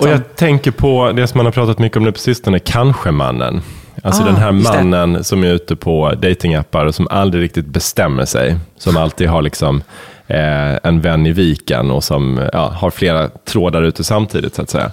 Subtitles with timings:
[0.00, 3.62] och jag tänker på det som man har pratat mycket om nu på sistone, kanske-mannen.
[4.02, 8.24] Alltså Ah, den här mannen som är ute på datingappar och som aldrig riktigt bestämmer
[8.24, 8.56] sig.
[8.78, 9.82] Som alltid har liksom
[10.26, 14.70] eh, en vän i viken och som ja, har flera trådar ute samtidigt så att
[14.70, 14.90] säga.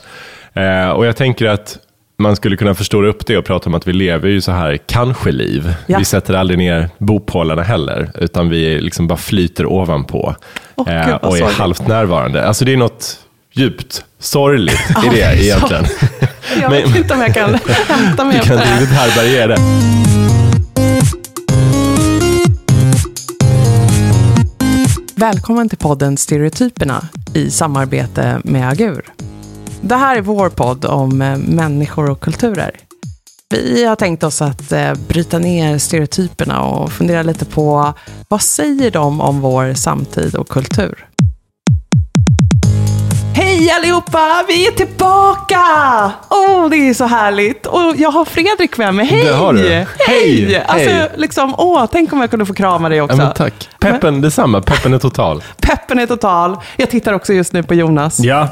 [0.53, 1.77] Eh, och jag tänker att
[2.17, 4.77] man skulle kunna förstora upp det och prata om att vi lever ju så här
[4.77, 5.73] kanske-liv.
[5.87, 5.97] Ja.
[5.97, 10.35] Vi sätter aldrig ner bopålarna heller, utan vi liksom bara flyter ovanpå
[10.75, 12.47] Åh, eh, och är halvt närvarande.
[12.47, 13.19] Alltså det är något
[13.53, 15.85] djupt sorgligt i det Ja, egentligen.
[16.61, 18.79] Jag Men- vet inte om jag kan hämta mig Du kan efter det inte här.
[18.81, 19.61] riktigt härbärgera det.
[25.15, 29.13] Välkommen till podden Stereotyperna i samarbete med Agur.
[29.81, 32.71] Det här är vår podd om eh, människor och kulturer.
[33.49, 37.93] Vi har tänkt oss att eh, bryta ner stereotyperna och fundera lite på
[38.27, 41.05] vad säger de om vår samtid och kultur?
[43.53, 44.43] Hej allihopa!
[44.47, 45.57] Vi är tillbaka!
[46.29, 47.65] Åh, det är så härligt!
[47.65, 49.05] Och jag har Fredrik med mig.
[49.05, 49.25] Hej!
[49.25, 49.59] Det har du.
[49.69, 49.87] Hej!
[50.07, 50.63] Hej!
[50.67, 51.09] Alltså, Hej.
[51.15, 53.17] liksom, åh, tänk om jag kunde få krama dig också.
[53.17, 53.69] Ja, men tack.
[53.79, 54.61] Peppen, detsamma.
[54.61, 55.43] Peppen är total.
[55.61, 56.57] Peppen är total.
[56.77, 58.19] Jag tittar också just nu på Jonas.
[58.19, 58.47] Ja,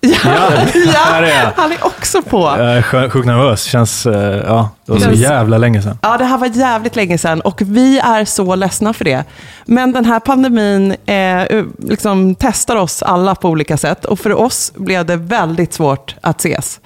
[0.00, 1.52] Ja, är jag.
[1.56, 2.38] han är också på.
[2.58, 3.62] jag är sj- sjukt nervös.
[3.64, 5.98] Känns, eh, ja, det var så jävla länge sedan.
[6.02, 9.24] Ja, det här var jävligt länge sedan och vi är så ledsna för det.
[9.64, 14.72] Men den här pandemin eh, liksom testar oss alla på olika sätt och för oss
[14.74, 16.80] blev det väldigt svårt att ses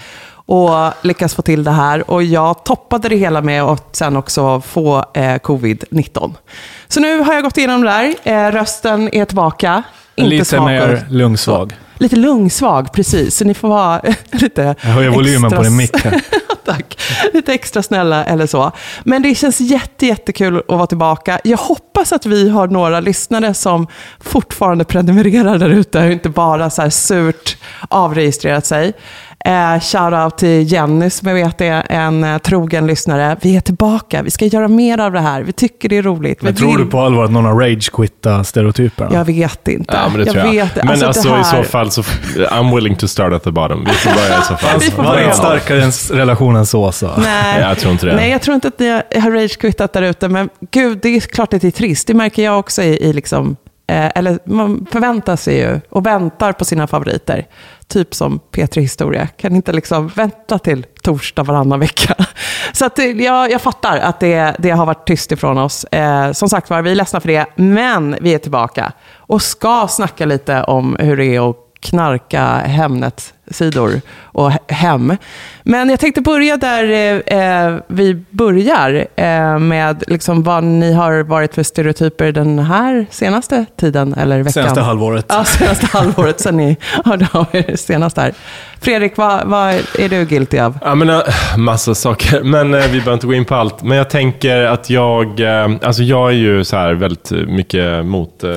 [0.47, 2.11] och lyckas få till det här.
[2.11, 6.35] Och jag toppade det hela med att sen också få eh, covid-19.
[6.89, 8.15] Så nu har jag gått igenom det där.
[8.49, 9.83] Eh, rösten är tillbaka.
[10.17, 10.65] Inte Lite svag.
[10.67, 11.73] mer lungsvag.
[11.99, 13.37] Lite lungsvag, precis.
[13.37, 16.21] Så ni får vara lite Jag höjer volymen på extra- din mick här.
[16.65, 16.99] Tack.
[17.33, 18.73] Lite extra snälla eller så.
[19.05, 21.41] Men det känns jätte, jättekul att vara tillbaka.
[21.45, 23.87] Jag hoppas att vi har några lyssnare som
[24.21, 27.57] fortfarande prenumererar där ute och inte bara så surt
[27.89, 28.93] avregistrerat sig.
[29.47, 33.37] Eh, Shoutout till Jenny som jag vet är en eh, trogen lyssnare.
[33.43, 34.23] Vi är tillbaka.
[34.23, 35.43] Vi ska göra mer av det här.
[35.43, 36.43] Vi tycker det är roligt.
[36.43, 39.11] Men Vi tror vill- du på allvar att någon har rage-quittat stereotyperna?
[39.15, 39.95] Jag vet inte.
[39.97, 40.65] Ja, men det jag tror jag.
[40.65, 40.77] vet.
[40.85, 43.85] Men alltså, det i här- så fall så, I'm willing to start at the bottom.
[43.85, 44.81] Vi får börja i så fall.
[44.91, 46.93] Får Var det starkare än relationen så?
[46.93, 47.11] så.
[47.19, 47.61] Nej.
[47.61, 48.17] Jag tror inte det.
[48.17, 48.89] Nej, jag tror inte att ni
[49.21, 52.07] har rage-quittat där ute, men gud, det är klart att det är trist.
[52.07, 53.57] Det märker jag också i, i liksom,
[53.87, 57.47] Eh, eller man förväntar sig ju och väntar på sina favoriter.
[57.87, 59.27] Typ som Petri Historia.
[59.27, 62.15] Kan inte liksom vänta till torsdag varannan vecka.
[62.73, 65.85] Så att, eh, jag, jag fattar att det, det har varit tyst ifrån oss.
[65.85, 68.93] Eh, som sagt var, vi är ledsna för det, men vi är tillbaka.
[69.17, 75.17] Och ska snacka lite om hur det är att knarka Hemnet-sidor och he- hem.
[75.63, 81.23] Men jag tänkte börja där eh, eh, vi börjar eh, med liksom vad ni har
[81.23, 84.53] varit för stereotyper den här senaste tiden eller veckan.
[84.53, 85.27] Senaste halvåret.
[85.29, 88.33] Ja, senaste halvåret sen ni hörde av er senast här.
[88.81, 90.79] Fredrik, vad, vad är du guilty av?
[90.83, 91.23] Ja, men, äh,
[91.57, 93.83] massa saker, men eh, vi behöver inte gå in på allt.
[93.83, 98.45] Men jag tänker att jag, eh, alltså jag är ju så här väldigt mycket mot
[98.45, 98.51] eh,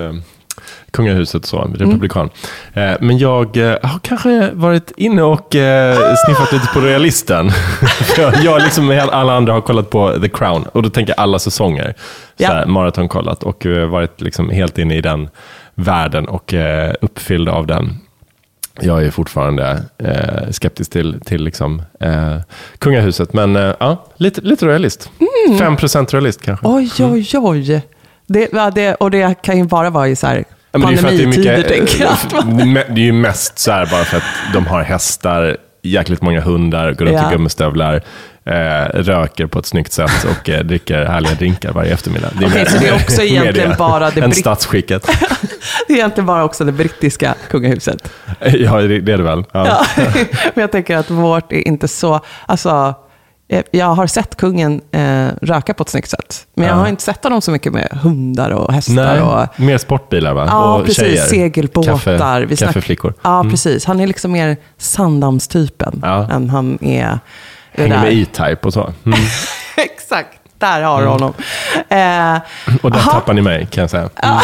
[0.92, 2.30] kungahuset, så, republikan.
[2.74, 7.52] Eh, men jag eh, har kanske varit inne och eh, sniffat lite på royalisten.
[8.44, 11.94] Jag, liksom alla andra har kollat på The Crown, och då tänker jag alla säsonger.
[12.38, 12.48] Ja.
[12.48, 15.30] här, maratonkollat och eh, varit liksom helt inne i den
[15.76, 16.54] världen och
[17.02, 17.98] uppfylld av den.
[18.82, 22.38] Jag är fortfarande eh, skeptisk till, till liksom, eh,
[22.80, 25.12] kungahuset, men eh, ja, lite, lite royalist.
[25.50, 25.78] Mm.
[25.78, 26.68] 5% royalist kanske.
[26.68, 27.82] Oj, oj, oj.
[28.28, 30.98] Det, det, och det kan ju bara vara i så här Ja, men det är
[30.98, 32.78] för att det är pandemitider, mycket, tänker jag.
[32.78, 34.24] eh, Det är ju mest så här bara för att
[34.54, 37.30] de har hästar, jäkligt många hundar, går runt Ja.
[37.30, 38.04] i gummistövlar,
[38.46, 38.54] eh,
[38.94, 42.22] röker på ett snyggt sätt och eh, dricker härliga drinkar varje eftermän.
[42.40, 45.08] Det är, Okej, mer- så det är också egentligen bara det än britt- statsskicket.
[45.88, 48.10] Det är egentligen bara också det brittiska kungahuset.
[48.40, 49.44] ja, det det är det väl.
[49.54, 49.86] Ja.
[49.96, 50.04] Ja.
[50.56, 52.20] Men jag tänker att vårt är inte så...
[52.46, 52.94] Alltså, eh,
[53.72, 56.46] jag har sett kungen eh, röka på ett snyggt sätt.
[56.56, 56.80] Men jag Ja.
[56.80, 58.94] har inte sett honom så mycket med hundar och hästar.
[58.94, 60.46] Nej, Och, mer sportbilar va?
[60.50, 61.04] ja, och precis.
[61.04, 61.26] tjejer.
[61.26, 61.92] Segelbåtar.
[61.92, 63.14] Kaffe, Vi snack- kaffeflickor.
[63.22, 63.86] Ja, precis.
[63.86, 66.32] Han är liksom mer Sandhamnstypen Ja.
[66.32, 67.20] än han är...
[67.72, 68.02] Hänger där.
[68.04, 68.94] med E-Type och så.
[69.06, 69.20] Mm.
[69.78, 71.34] Exakt, där har du honom.
[71.90, 72.38] Eh,
[72.82, 73.12] Och där aha.
[73.12, 74.10] tappar ni mig kan jag säga.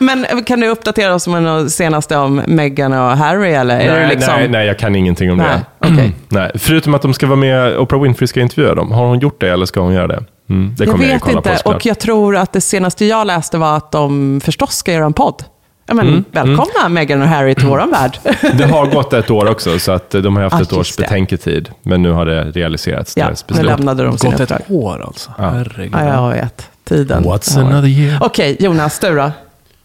[0.00, 0.26] Mm.
[0.30, 3.50] men kan du uppdatera oss med något senaste om Meghan och Harry?
[3.52, 4.34] Eller är nej, du liksom...
[4.36, 5.46] nej, nej, jag kan ingenting om Nej,
[5.78, 5.88] det.
[5.88, 6.12] okej.
[6.28, 8.92] Nej, förutom att de ska vara med, Oprah Winfrey ska intervjua dem.
[8.92, 10.24] Har hon gjort det eller ska hon göra det?
[10.50, 11.58] Mm, det Jag kommer jag, vet kolla inte.
[11.64, 15.04] på och jag tror att det senaste jag läste var att de förstås ska göra
[15.04, 15.44] en podd.
[15.86, 18.18] Ja, men, Mm, välkomna Meghan och Harry till våran värld.
[18.58, 21.02] Det har gått ett år också, så att de har haft Ah, ett års det.
[21.02, 21.70] betänketid.
[21.82, 25.30] Men nu har det realiserats, ja, deras nu lämnade de sina Gått ett år alltså.
[25.38, 25.48] Ja.
[25.50, 25.94] Herregud.
[25.94, 26.68] Ja, jag vet.
[26.88, 27.24] Tiden.
[27.24, 28.18] What's another year?
[28.22, 29.30] Okej, Jonas, du då?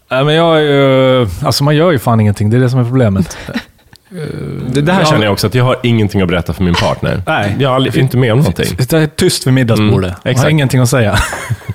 [0.10, 2.50] Nej, men jag är ju, alltså man gör ju fan ingenting.
[2.50, 3.38] Det är det som är problemet.
[4.74, 5.06] Det, det här Ja.
[5.06, 7.22] känner jag också, att jag har ingenting att berätta för min partner.
[7.28, 7.56] Nej.
[7.60, 8.76] Jag har aldrig, inte med om någonting.
[8.78, 10.10] Det är tyst vid middagsbordet.
[10.10, 10.52] Mm, jag har exakt.
[10.52, 11.18] ingenting att säga.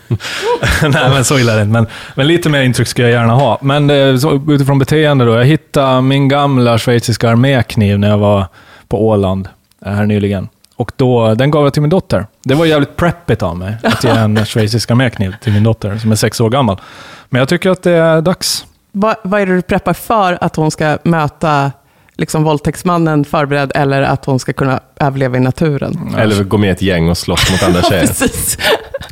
[0.82, 1.72] Nej, men så illa är det inte.
[1.72, 3.58] Men, men lite mer intryck skulle jag gärna ha.
[3.62, 5.34] Men eh, så, utifrån beteende då.
[5.34, 8.46] Jag hittade min gamla schweiziska armékniv när jag var
[8.88, 9.48] på Åland
[9.86, 10.48] eh, här nyligen.
[10.76, 12.26] Och då, den gav jag till min dotter.
[12.44, 16.10] Det var jävligt preppigt av mig att ge en schweizisk armékniv till min dotter som
[16.12, 16.80] är sex år gammal.
[17.28, 18.64] Men jag tycker att det är dags.
[18.92, 21.72] Vad, vad är det du preppar för att hon ska möta
[22.16, 26.14] liksom, våldtäktsmannen förberedd eller att hon ska kunna överleva i naturen?
[26.18, 28.06] Eller gå med i ett gäng och slåss mot andra tjejer.
[28.06, 28.58] Precis.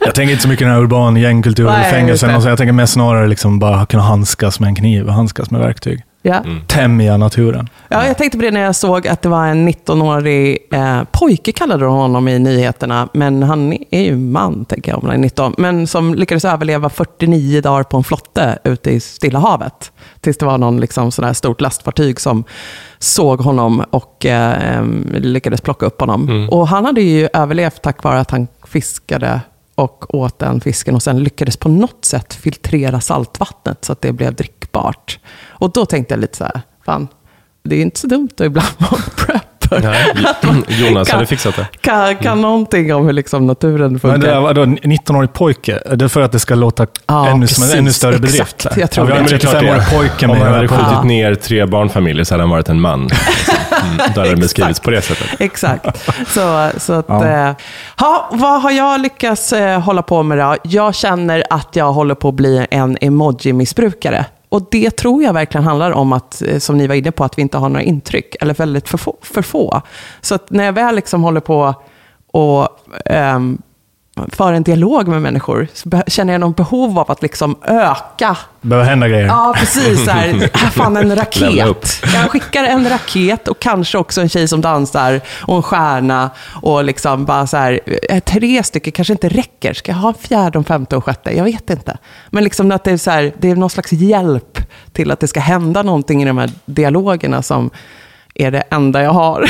[0.00, 2.28] Jag tänker inte så mycket den här urban gängkultur Nej, i fängelsen.
[2.28, 2.36] det.
[2.36, 2.48] och så.
[2.48, 6.04] Jag tänker mest snarare liksom bara kunna handskas med en kniv och handskas med verktyg.
[6.22, 6.44] Ja.
[6.66, 7.68] Tämja naturen.
[7.88, 11.52] Ja, jag tänkte på det när jag såg att det var en 19-årig eh, pojke,
[11.52, 13.08] kallade de honom i nyheterna.
[13.14, 15.54] Men han är ju man, tänker jag, om han är 19.
[15.58, 19.92] Men som lyckades överleva 49 dagar på en flotte ute i Stilla havet.
[20.20, 22.44] Tills det var någon liksom, sån här stort lastfartyg som
[22.98, 26.48] såg honom och eh, lyckades plocka upp honom.
[26.50, 29.40] Och han hade ju överlevt tack vare att han fiskade
[29.80, 34.12] och åt den fisken och sen lyckades på något sätt filtrera saltvattnet så att det
[34.12, 35.18] blev drickbart.
[35.48, 37.08] Och då tänkte jag lite så här, fan,
[37.64, 39.80] det är inte så dumt att ibland vara prepper.
[39.82, 40.14] Nej,
[40.88, 41.66] Jonas Kan- hade fixat det.
[41.80, 44.18] Kan, kan någonting om hur liksom naturen funkar.
[44.18, 45.78] Men det är vadå, 19-årig pojke?
[45.86, 47.74] Är det för att det ska låta Ja, ännu, som en precis.
[47.78, 48.32] ännu större Exakt.
[48.32, 48.58] bedrift?
[48.74, 48.80] där?
[48.80, 49.24] Jag tror vi har det.
[49.24, 49.96] en det är klart 35-årig det.
[49.96, 51.02] pojke Om han hade skjutit Ja.
[51.02, 53.08] ner tre barnfamiljer så hade han varit en man.
[53.84, 55.26] Mm, hade det beskrivits på det sättet.
[55.40, 55.86] Exakt.
[56.26, 57.26] Så, så att, Ja.
[57.26, 57.54] ja.
[57.98, 60.56] ha, vad har jag lyckats eh, hålla på med då?
[60.62, 64.24] Jag känner att jag håller på att bli en emoji-missbrukare.
[64.48, 67.38] Och det tror jag verkligen handlar om att, eh, som ni var inne på, att
[67.38, 69.16] vi inte har några intryck, eller väldigt för få.
[69.22, 69.82] För få.
[70.20, 71.74] Så när jag väl liksom håller på
[72.32, 72.68] och
[73.04, 73.58] ehm,
[74.32, 78.88] för en dialog med människor, så känner jag någon behov av att liksom öka behöver
[78.88, 79.26] hända grejer.
[79.26, 80.04] Ja, precis.
[80.04, 82.02] Så här, fan en raket.
[82.14, 86.30] Jag skickar en raket och kanske också en tjej som dansar och en stjärna.
[86.62, 89.72] Och liksom bara så här, eh, tre stycken kanske inte räcker.
[89.72, 91.36] Ska jag ha en fjärde, en femte och sjätte?
[91.36, 91.98] Jag vet inte.
[92.30, 94.58] Men liksom att det är, så här, det är någon slags hjälp
[94.92, 97.70] till att det ska hända någonting i de här dialogerna som
[98.34, 99.44] är det enda jag har.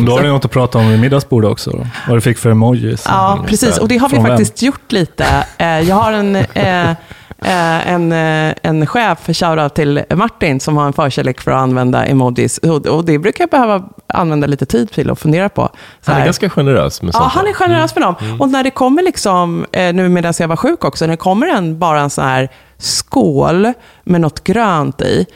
[0.06, 1.70] Då har du något att prata om vid middagsbordet också.
[1.70, 1.86] Då.
[2.08, 3.04] Vad du fick för emojis.
[3.08, 3.78] Ja, precis.
[3.78, 4.32] Och det har vi Från vem?
[4.32, 5.24] faktiskt gjort lite.
[5.58, 8.12] Eh, Jag har en, eh, eh, en,
[8.62, 12.58] en chef, shoutout till Martin, som har en förkärlek för att använda emojis.
[12.58, 15.68] Och det brukar jag behöva använda lite tid till att fundera på.
[16.00, 17.32] Så Han är ganska generös med Ja, sånt.
[17.32, 18.14] han är generös med dem.
[18.38, 21.78] Och när det kommer, liksom, nu medan jag var sjuk också, när det kommer en,
[21.78, 22.48] bara en sån här
[22.78, 23.72] skål
[24.04, 25.26] med något grönt i,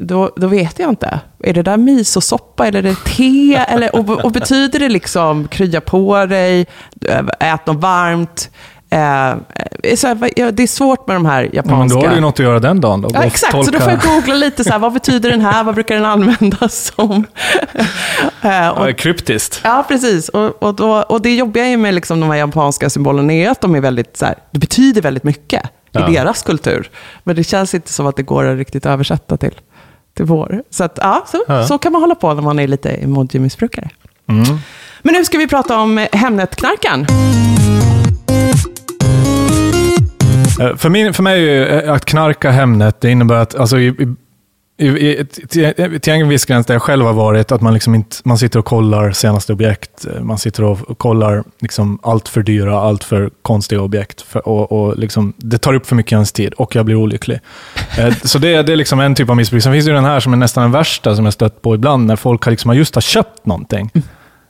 [0.00, 1.20] då, då vet jag inte.
[1.44, 3.54] Är det där misosoppa eller är det te?
[3.68, 6.66] eller, och, och betyder det liksom krya på dig,
[7.40, 8.50] ät något varmt?
[8.92, 9.36] Eh, eh,
[9.96, 11.98] så här, det är svårt med de här Ja, men japanska...
[11.98, 13.00] då har du ju något att göra den dagen.
[13.00, 13.10] Då.
[13.14, 15.64] Ja, exakt, så då tolka- får jag googla lite så här, vad betyder den här,
[15.64, 17.24] vad brukar den användas som?
[18.42, 19.60] Eh, och, Ja, kryptiskt.
[19.64, 20.28] Ja, precis.
[20.28, 23.74] Och, och, då, och det jobbiga med liksom de här japanska symbolerna är att de
[23.74, 25.62] är väldigt, så här, det betyder väldigt mycket
[25.92, 26.08] Ja.
[26.10, 26.90] i deras kultur.
[27.24, 29.54] Men det känns inte som att det går att riktigt översätta till,
[30.14, 30.62] till vår.
[30.70, 31.66] Så, att, ja, så, Ja.
[31.66, 33.88] så kan man hålla på när man är lite emoji-missbrukare.
[34.28, 34.44] Mm.
[35.02, 37.06] Men nu ska vi prata om eh, Hemnet-knarkan.
[40.60, 44.14] Eh, För, min, för mig eh, att knarka Hemnet, det innebär att alltså, i,
[45.48, 48.38] till, till en viss gräns där jag själv har varit, att man, liksom inte, man
[48.38, 50.06] sitter och kollar senaste objekt.
[50.16, 54.22] eh, Man sitter och kollar liksom allt för dyra, allt för konstiga objekt.
[54.22, 56.96] För, och, och liksom, det tar upp för mycket av ens tid och jag blir
[56.96, 57.40] olycklig.
[57.98, 59.62] Eh, Så det, det är liksom en typ av missbruk.
[59.62, 61.74] Sen finns det ju den här som är nästan den värsta som jag stött på
[61.74, 63.90] ibland, när folk har, liksom, just har köpt någonting.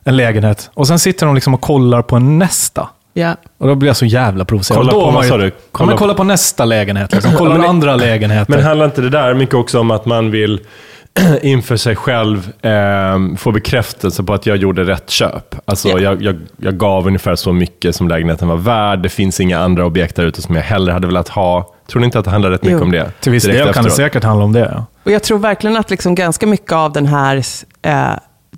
[0.03, 0.69] En lägenhet.
[0.73, 2.89] Och sen sitter de liksom och kollar på en nästa.
[3.13, 3.35] Ja.
[3.57, 4.79] Och då blir jag så jävla provocerad.
[4.79, 5.51] Kolla på, vad sa du?
[5.71, 7.13] Kolla, på- kolla på nästa lägenhet.
[7.13, 7.31] Liksom.
[7.37, 8.51] Kolla Ja, men på det- andra lägenheter.
[8.53, 10.59] Men handlar inte det där mycket också om att man vill
[11.41, 15.55] inför sig själv eh, få bekräftelse på att jag gjorde rätt köp?
[15.65, 15.99] Alltså Ja.
[15.99, 18.99] jag, jag, jag gav ungefär så mycket som lägenheten var värd.
[18.99, 21.73] Det finns inga andra objekt där ute som jag hellre hade velat ha.
[21.91, 22.83] Tror ni inte att det handlar rätt mycket Jo.
[22.85, 23.11] om det?
[23.19, 24.71] Till viss del kan det säkert handla om det.
[24.75, 24.85] Ja.
[25.03, 27.43] Och jag tror verkligen att liksom ganska mycket av den här,
[27.81, 28.05] eh,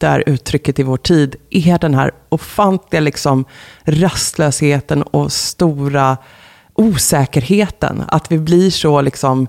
[0.04, 3.46] det här uttrycket i vår tid är den här ofantliga liksom
[3.84, 6.18] rastlösheten och stora
[6.74, 8.04] osäkerheten.
[8.08, 9.48] Att vi blir så liksom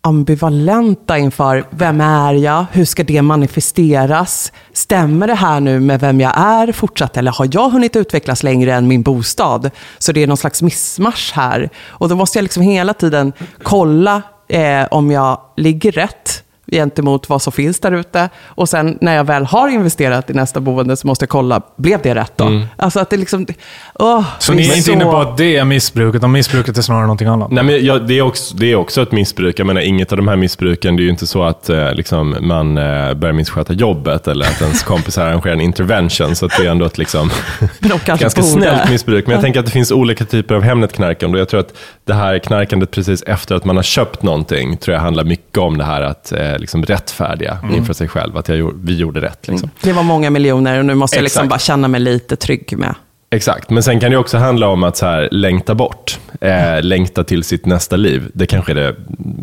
[0.00, 2.66] ambivalenta inför vem är jag?
[2.72, 4.52] Hur ska det manifesteras?
[4.72, 7.16] Stämmer det här nu med vem jag är fortsatt?
[7.16, 9.70] Eller har jag hunnit utvecklas längre än min bostad?
[9.98, 11.70] Så det är någon slags missmatch här.
[11.86, 17.42] Och då måste jag liksom hela tiden kolla eh, om jag ligger rätt gentemot vad
[17.42, 18.28] som finns där ute.
[18.44, 22.02] Och sen när jag väl har investerat i nästa boende så måste jag kolla, blev
[22.02, 22.44] det rätt då?
[22.44, 22.66] Mm.
[22.76, 23.46] Alltså att det liksom...
[23.94, 27.02] åh, Så ni är inte inne på att det är missbruk, utan missbruket är snarare
[27.02, 27.50] någonting annat?
[27.50, 29.58] Nej, men jag, det, är också, det är också ett missbruk.
[29.58, 32.36] Jag menar, inget av de här missbruken, det är ju inte så att eh, liksom,
[32.40, 36.36] man eh, börjar missköta jobbet eller att ens kompisar arrangerar en intervention.
[36.36, 37.30] Så att det är ändå ett liksom,
[38.04, 38.52] ganska borde.
[38.52, 39.26] snällt missbruk.
[39.26, 41.36] Men jag tänker att det finns olika typer av Hemnet-knarkande.
[41.36, 44.94] Och jag tror att det här knarkandet precis efter att man har köpt någonting, tror
[44.94, 47.74] jag handlar mycket om det här att eh, liksom rättfärdiga Mm.
[47.74, 48.36] inför sig själv.
[48.36, 49.48] Att jag, vi gjorde rätt.
[49.48, 49.70] Liksom.
[49.82, 52.94] Det var många miljoner och nu måste jag liksom bara känna mig lite trygg med.
[53.34, 57.24] Exakt, men sen kan det också handla om att så här, längta bort, eh, längta
[57.24, 58.30] till sitt nästa liv.
[58.34, 58.94] Det kanske är det,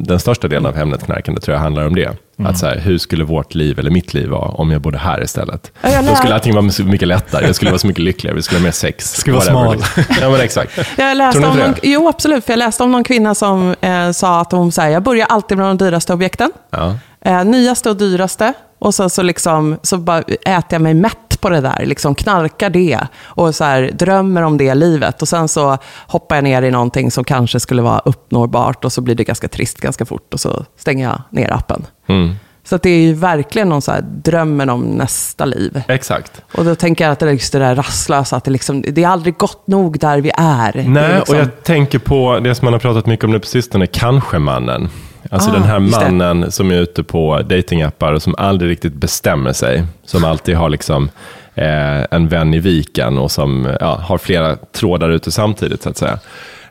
[0.05, 2.10] den största delen av Hemnet-knarkande tror jag handlar om det.
[2.43, 5.24] Att så här, hur skulle vårt liv eller mitt liv vara om jag bodde här
[5.24, 5.71] istället?
[5.81, 8.36] Ja, jag Då skulle allting vara så mycket lättare, jag skulle vara så mycket lyckligare,
[8.36, 9.13] vi skulle ha mer sex.
[9.13, 9.83] Skulle vara smal.
[10.21, 10.79] Ja, men exakt.
[10.98, 12.45] Jag läste om någon, jo, absolut.
[12.45, 15.57] För jag läste om någon kvinna som eh, sa att hon säger, jag börjar alltid
[15.57, 16.51] med de dyraste objekten.
[16.69, 16.95] Ja.
[17.25, 18.53] Eh, nyaste och dyraste.
[18.79, 21.86] Och sen så, liksom, så bara äter jag mig mätt på det där.
[21.86, 23.00] Liksom knarkar det.
[23.24, 25.21] Och så här, drömmer om det livet.
[25.21, 28.86] Och sen så hoppar jag ner i någonting som kanske skulle vara uppnåbart.
[28.86, 30.33] Och så blir det ganska trist ganska fort.
[30.33, 31.86] Och så stänger jag ner appen.
[32.07, 32.36] Mm.
[32.63, 35.81] Så det är ju verkligen någon så här drömmen om nästa liv.
[35.88, 36.41] Exakt.
[36.55, 39.03] Och då tänker jag att det är just det där rastlösa, att det, liksom, det
[39.03, 40.71] är aldrig gott nog där vi är.
[40.71, 43.31] Det är Nej, liksom, och jag tänker på det som man har pratat mycket om
[43.31, 44.89] nu på sistone, kanske-mannen.
[45.34, 49.54] Alltså Ah, den här mannen som är ute på datingappar och som aldrig riktigt bestämmer
[49.54, 49.84] sig.
[50.06, 51.10] Som alltid har liksom
[51.56, 55.98] eh, en vän i viken och som ja, har flera trådar ute samtidigt så att
[55.98, 56.20] säga.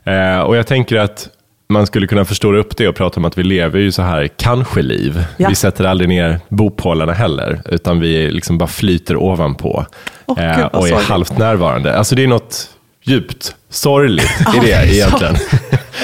[0.03, 1.29] Eh, och jag tänker att
[1.69, 4.27] man skulle kunna förstora upp det och prata om att vi lever ju så här
[4.27, 5.25] kanske-liv.
[5.37, 5.49] Ja.
[5.49, 9.85] Vi sätter aldrig ner bopålarna heller, utan vi liksom bara flyter ovanpå
[10.25, 11.97] Åh, eh, gud, och är halvt närvarande.
[11.97, 12.69] Alltså det är något
[13.03, 15.35] djupt sorgligt i Ja, det är egentligen.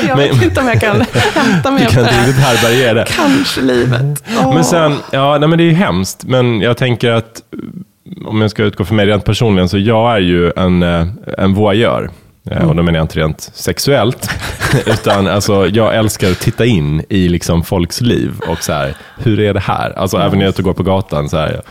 [0.07, 1.01] Jag vet Men- inte om jag kan
[1.35, 2.27] hämta mig Du kan det inte här.
[2.27, 3.05] riktigt härbärgera det.
[3.15, 4.23] Kanske livet.
[4.39, 4.53] Åh.
[4.53, 8.41] Men sen, ja, nej, men det är ju hemskt, men jag tänker att eh, om
[8.41, 12.09] jag ska utgå för mig rent personligen, så jag är ju en, eh, en voyeur.
[12.51, 14.29] Eh, Och då menar jag inte rent sexuellt,
[14.85, 19.39] utan alltså, jag älskar att titta in i liksom folks liv och så här, hur
[19.39, 19.93] är det här?
[19.97, 21.61] Alltså även när jag är ute och går på gatan, så här,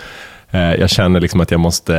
[0.78, 1.94] jag känner liksom att jag måste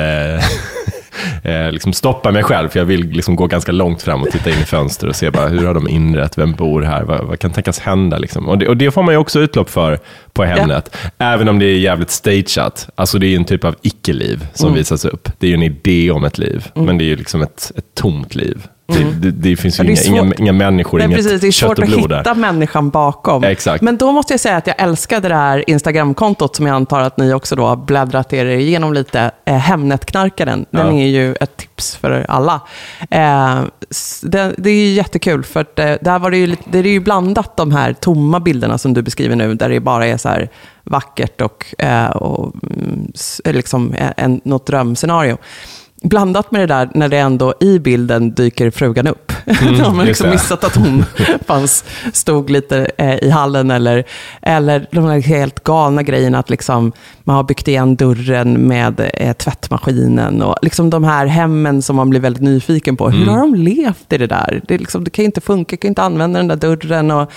[1.43, 4.49] eh, liksom stoppa mig själv, för jag vill liksom gå ganska långt fram och titta
[4.49, 7.39] in i fönster och se bara, hur har de inrett, vem bor här, vad, vad
[7.39, 8.17] kan tänkas hända?
[8.17, 8.49] Liksom.
[8.49, 9.99] Och, det, och det får man ju också utlopp för
[10.37, 12.89] på Hemnet, även om det är jävligt stageat.
[12.95, 14.77] Alltså det är en typ av icke-liv som Mm.
[14.77, 15.29] visas upp.
[15.39, 17.85] Det är ju en idé om ett liv, men det är ju liksom ett, ett
[17.95, 18.67] tomt liv.
[18.89, 19.95] Det, det, det finns ju Mm.
[19.95, 22.35] Ja, det inga, inga, inga människor, Nej, inget precis, det är svårt att hitta där.
[22.35, 23.43] människan bakom.
[23.43, 23.81] Exakt.
[23.83, 27.17] Men då måste jag säga att jag älskar det där Instagramkontot som jag antar att
[27.17, 29.31] ni också då har bläddrat er igenom lite.
[29.45, 30.65] Eh, Hemnetknarkaren.
[30.71, 31.01] Den Ja.
[31.03, 32.61] är ju ett tips för alla.
[33.09, 33.63] Eh,
[34.21, 36.99] det, det är ju jättekul för att, eh, där var det, ju, det är ju
[36.99, 40.49] blandat de här tomma bilderna som du beskriver nu, där det bara är så här
[40.83, 43.11] vackert och, eh, och mm,
[43.45, 45.37] eh, liksom eh, en, något drömscenario.
[46.01, 49.26] Blandat med det där när det ändå i bilden dyker frugan upp.
[49.59, 51.05] De har Mm, liksom missat att hon
[51.45, 53.71] fanns, stod lite eh, i hallen.
[53.71, 54.03] Eller,
[54.41, 56.91] eller de här helt galna grejerna att liksom,
[57.23, 60.41] man har byggt igen dörren med eh, tvättmaskinen.
[60.41, 63.09] Och liksom de här hemmen som man blir väldigt nyfiken på.
[63.09, 63.33] Hur Mm.
[63.35, 64.61] har de levt i det där?
[64.67, 67.11] Det, liksom, det kan ju inte funka, jag kan ju inte använda den där dörren.
[67.11, 67.31] Och,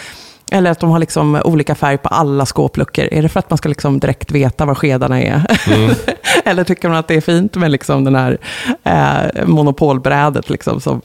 [0.50, 3.08] eller att de har liksom olika färg på alla skåpluckor.
[3.10, 5.46] Är det för att man ska liksom direkt veta var skedarna är?
[5.66, 5.94] Mm.
[6.44, 8.38] Eller tycker man att det är fint med liksom den här
[8.82, 11.00] eh, monopolbrädet liksom som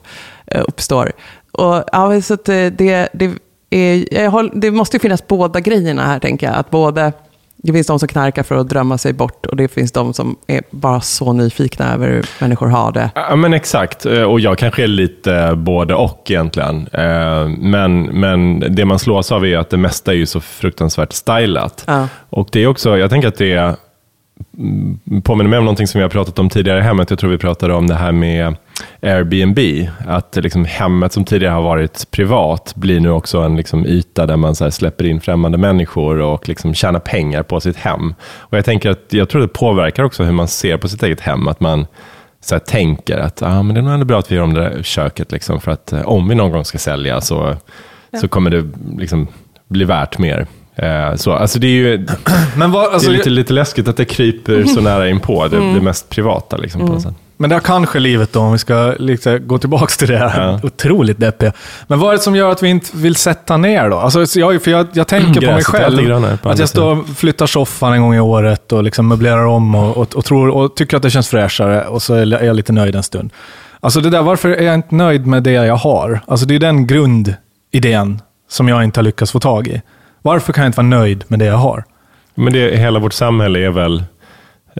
[0.48, 1.12] eh, uppstår?
[1.52, 2.38] Och, ja, så eh,
[2.72, 3.32] det, det,
[3.70, 6.56] är, det måste ju finnas båda grejerna här, tänker jag.
[6.56, 7.14] Att både,
[7.66, 10.36] det finns de som knarkar för att drömma sig bort och det finns de som
[10.48, 13.10] är bara så nyfikna över hur människor har det.
[13.16, 14.06] Ja, men exakt.
[14.06, 16.88] Eh, Och jag kanske är lite både och egentligen.
[16.94, 21.14] Eh, Men, men det man slås av är att det mesta är ju så fruktansvärt
[21.14, 21.84] stylat.
[21.88, 22.08] Ja.
[22.30, 23.76] Och det är också, jag tänker att det mm,
[25.24, 27.10] påminner mig om någonting som vi har pratat om tidigare i hemmet.
[27.10, 28.56] Jag tror vi pratade om det här med
[29.02, 29.60] Airbnb.
[30.08, 34.38] Att liksom hemmet som tidigare har varit privat blir nu också en liksom yta där
[34.38, 38.14] man så släpper in främmande människor och liksom tjänar pengar på sitt hem.
[38.38, 41.22] Och jag tänker att jag tror det påverkar också hur man ser på sitt eget
[41.22, 41.48] hem.
[41.48, 41.88] Att man
[42.42, 44.62] så tänker att ah, men det är nog ändå bra att vi gör om det
[44.62, 45.32] där köket.
[45.32, 47.56] Liksom, för att eh, om vi någon gång ska sälja så,
[48.22, 48.66] så kommer det
[48.98, 49.28] liksom,
[49.68, 50.48] bli värt mer.
[50.76, 52.08] Eh, så, alltså det är ju
[52.58, 55.58] Men, vad, alltså, det är lite, lite läskigt att det kryper så nära inpå det,
[55.58, 55.74] Mm.
[55.74, 56.58] det mest privata.
[56.58, 57.14] Liksom, på något sätt.
[57.38, 60.42] men det här kanske livet då, om vi ska lite gå tillbaka till det här
[60.52, 60.60] Ja.
[60.64, 61.52] otroligt deppiga.
[61.88, 63.98] Men vad är det som gör att vi inte vill sätta ner då?
[63.98, 67.08] Alltså, så jag, för jag, jag tänker på mig själv, på att jag står och
[67.18, 70.76] flyttar soffan en gång i året och liksom möblerar om och, och, och, tror, och
[70.76, 73.32] tycker att det känns fräschare och så är jag lite nöjd en stund.
[73.80, 76.20] Alltså det där, varför är jag inte nöjd med det jag har?
[76.28, 79.82] Alltså det är den grundidén som jag inte har lyckats få tag i.
[80.26, 81.84] Varför kan jag inte vara nöjd med det jag har?
[82.36, 84.04] Men det, hela vårt samhälle är väl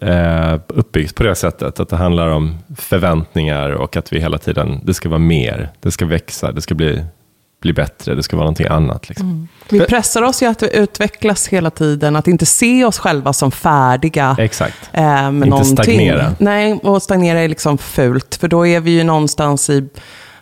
[0.02, 4.80] eh, uppbyggt på det sättet, att det handlar om förväntningar och att vi hela tiden,
[4.84, 7.04] det ska vara mer, det ska växa, det ska bli,
[7.62, 9.10] bli bättre, det ska vara någonting annat.
[9.10, 9.30] Liksom.
[9.30, 9.48] Mm.
[9.70, 14.36] Vi pressar oss ju att utvecklas hela tiden, att inte se oss själva som färdiga.
[14.40, 14.90] Exakt.
[14.94, 15.78] Eh, med inte någonting.
[15.78, 16.36] stagnera.
[16.40, 19.90] Nej, och stagnera är liksom fult, för då är vi ju någonstans i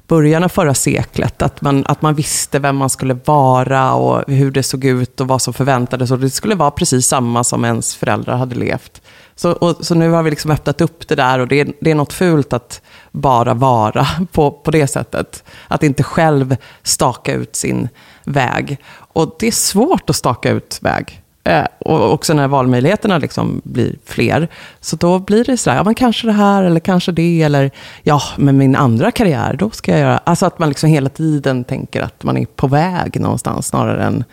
[0.07, 1.41] början av förra seklet.
[1.41, 5.27] Att man, att man visste vem man skulle vara och hur det såg ut och
[5.27, 6.11] vad som förväntades.
[6.11, 9.01] Och det skulle vara precis samma som ens föräldrar hade levt.
[9.35, 11.91] Så, och, så nu har vi liksom öppnat upp det där och det är, det
[11.91, 12.81] är något fult att
[13.11, 15.43] bara vara på, på det sättet.
[15.67, 17.89] Att inte själv staka ut sin
[18.23, 18.77] väg.
[18.95, 21.22] Och det är svårt att staka ut väg.
[21.43, 24.47] Eh, och också när valmöjligheterna liksom blir fler.
[24.79, 27.41] Så då blir det sådär, ja men kanske det här eller kanske det.
[27.41, 27.71] Eller
[28.03, 30.17] ja, men min andra karriär, då ska jag göra...
[30.17, 34.23] Alltså att man liksom hela tiden tänker att man är på väg någonstans snarare än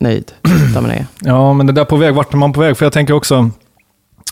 [0.00, 0.32] nöjd.
[1.20, 2.76] Ja, men det där på väg, vart är man på väg?
[2.76, 3.50] För jag tänker också,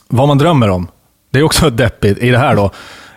[0.09, 0.89] vad man drömmer om.
[1.31, 2.71] Det är också deppigt i det här då.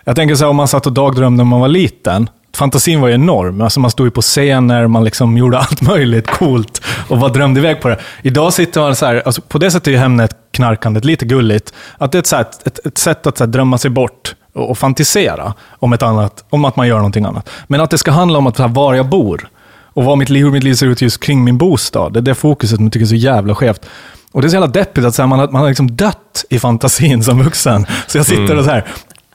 [0.04, 3.08] Jag tänker så här, om man satt och dagdrömde när man var liten, fantasin var
[3.08, 3.60] ju enorm.
[3.60, 7.60] Alltså man stod ju på scener, man liksom gjorde allt möjligt coolt och bara drömde
[7.60, 7.98] iväg på det.
[8.22, 11.74] Idag sitter man så här, alltså på det sättet är ju Hemnet knarkandet lite gulligt.
[11.98, 14.34] Att det är ett, så här, ett, ett sätt att så här, drömma sig bort
[14.54, 17.50] och, och fantisera om, ett annat, om att man gör någonting annat.
[17.66, 19.48] Men att det ska handla om att, så här, var jag bor
[19.96, 22.12] och vad mitt liv, hur mitt liv ser ut just kring min bostad.
[22.12, 23.86] Det är det fokuset man tycker är så jävla skevt.
[24.32, 26.44] Och det är så jävla deppigt att så här, man, har, man har liksom dött
[26.50, 27.86] i fantasin som vuxen.
[28.06, 28.58] Så jag sitter mm.
[28.58, 28.84] och så här,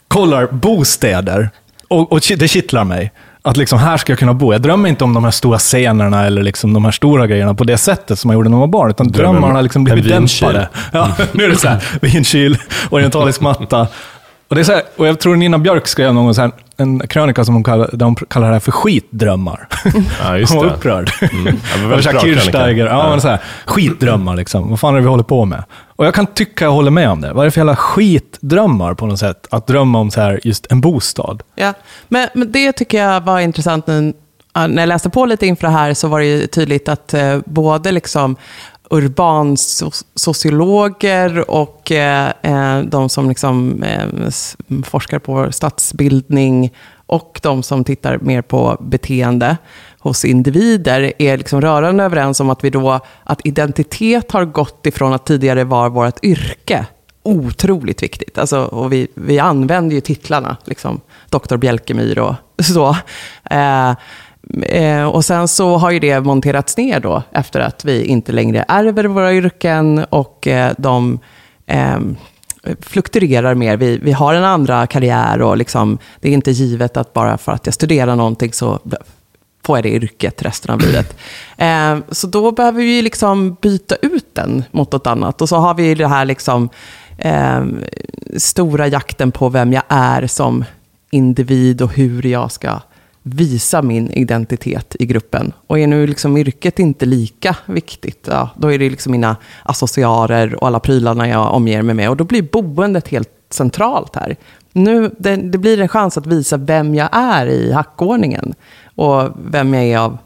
[0.08, 1.50] kollar bostäder
[1.92, 3.12] och, och det kittlar mig.
[3.44, 4.54] Att liksom, här ska jag kunna bo.
[4.54, 7.64] Jag drömmer inte om de här stora scenerna eller liksom de här stora grejerna på
[7.64, 8.90] det sättet som jag gjorde när jag var barn.
[8.90, 10.70] Utan drömmarna har liksom blivit dämpade.
[10.92, 12.58] Ja, nu är det så här, vinkyl,
[12.90, 13.88] orientalisk matta.
[14.52, 17.08] Och, det är så här, och jag tror Nina Björk skrev någon så här, en
[17.08, 19.68] krönika som hon kallar, där hon kallar det här för skitdrömmar.
[20.24, 21.12] Ja, just hon var upprörd.
[21.22, 21.60] Mm.
[21.82, 22.86] Ja, var det Kirchsteiger.
[22.86, 23.20] Ja, ja.
[23.20, 24.70] så här, skitdrömmar liksom.
[24.70, 25.64] Vad fan är det vi håller på med?
[25.96, 27.34] Och jag kan tycka jag håller med om det.
[27.34, 29.48] Vad är det för jävla skitdrömmar på något sätt?
[29.52, 31.44] Att drömma om så här, just en bostad.
[31.56, 31.74] Ja,
[32.08, 35.94] men, men det tycker jag var intressant när jag läste på lite inför det här
[35.94, 38.36] så var det ju tydligt att eh, både liksom
[38.92, 44.08] urbansociologer och eh, eh, de som liksom, eh,
[44.84, 46.74] forskar på stadsbildning
[47.06, 49.58] och de som tittar mer på beteende
[50.00, 55.14] hos individer är liksom rörande överens om att, vi då, att identitet har gått ifrån
[55.14, 56.86] att tidigare vara vårt yrke
[57.24, 58.38] otroligt viktigt.
[58.38, 62.96] Alltså, och vi, vi använder ju titlarna, liksom, doktor Bjälkemyr och så.
[63.50, 63.94] Eh,
[64.64, 68.66] Eh, och sen så har ju det monterats ner då efter att vi inte längre
[68.68, 71.20] ärver våra yrken och eh, de
[71.66, 72.00] eh,
[72.82, 73.78] fluktuerar mer.
[73.78, 77.52] Vi, vi har en andra karriär och liksom, det är inte givet att bara för
[77.52, 78.80] att jag studerar någonting så
[79.66, 81.18] får jag det yrket resten av livet.
[81.58, 85.42] Eh, så då behöver vi liksom byta ut den mot något annat.
[85.42, 86.70] Och så har vi det här liksom,
[87.18, 87.66] eh,
[88.38, 90.66] stora jakten på vem jag är som
[91.12, 92.80] individ och hur jag ska
[93.24, 95.54] visa min identitet i gruppen.
[95.68, 100.56] Och är nu liksom yrket inte lika viktigt, ja, då är det liksom mina associarer
[100.56, 102.10] och alla prylarna jag omger mig med.
[102.10, 104.36] Och då blir boendet helt centralt här.
[104.72, 108.54] Nu, det, det blir en chans att visa vem jag är i hackordningen
[108.96, 110.18] och vem jag är av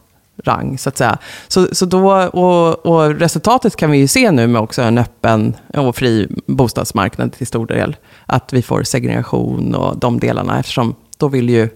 [0.43, 1.17] rang, så att säga.
[1.47, 5.55] Så, så då, och, och, resultatet kan vi ju se nu med också en öppen
[5.73, 7.95] och fri bostadsmarknad till stor del.
[8.25, 11.69] Att vi får segregation och de delarna, eftersom då vill ju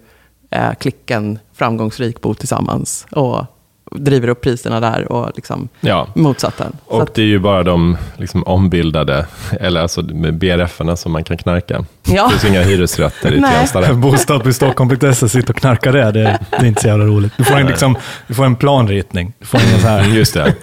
[0.50, 3.06] eh, klicken framgångsrik bo tillsammans.
[3.12, 3.46] Och
[3.92, 6.08] driver upp priserna där och liksom ja.
[6.14, 6.76] motsatsen.
[6.86, 9.26] Och att, det är ju bara de liksom ombildade,
[9.60, 11.86] eller alltså BRF-erna som man kan knarka.
[12.04, 12.24] Ja.
[12.24, 13.94] Det finns inga hyresrätter i Tensta.
[13.94, 17.34] Bostad på Stockholm.se, sitta och knarka det, det, det, är inte så jävla roligt.
[17.38, 17.98] Du får en, liksom,
[18.28, 19.34] du får en planritning.
[19.40, 20.04] Du får en så här.
[20.16, 20.54] Just det.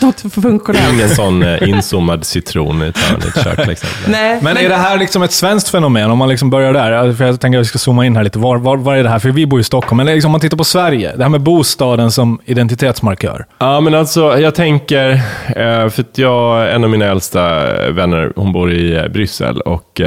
[0.00, 0.92] Något funktionellt.
[0.92, 3.66] Ingen sån eh, inzoomad citron i ett kök.
[3.66, 3.88] Liksom.
[4.06, 6.10] Nej, men, men, är det här liksom ett svenskt fenomen?
[6.10, 7.12] Om man liksom börjar där.
[7.12, 8.38] För jag tänker att vi ska zooma in här lite.
[8.38, 9.18] Var, var, var är det här?
[9.18, 9.96] För vi bor i Stockholm.
[9.96, 11.16] Men liksom, om man tittar på Sverige.
[11.16, 13.46] Det här med bostaden som identitetsmarkör.
[13.58, 15.10] Ja, men alltså jag tänker,
[15.46, 17.42] eh, för att jag, en av mina äldsta
[17.90, 20.00] vänner, hon bor i eh, Bryssel och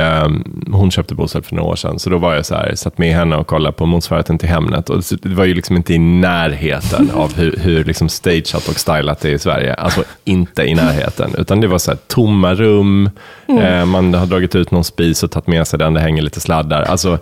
[0.72, 2.00] hon köpte bostad för några år sedan.
[2.00, 4.90] Så då var jag så här, satt med henne och kollade på motsvarigheten till Hemnet.
[4.90, 9.20] Och det var ju liksom inte i närheten av hur, hur liksom stageat och stylat
[9.20, 9.74] det är i Sverige.
[9.74, 13.10] Alltså inte i närheten, utan det var så här, tomma rum,
[13.48, 13.64] mm.
[13.64, 16.40] eh, man har dragit ut någon spis och tagit med sig den, det hänger lite
[16.40, 16.82] sladdar.
[16.84, 17.20] Alltså,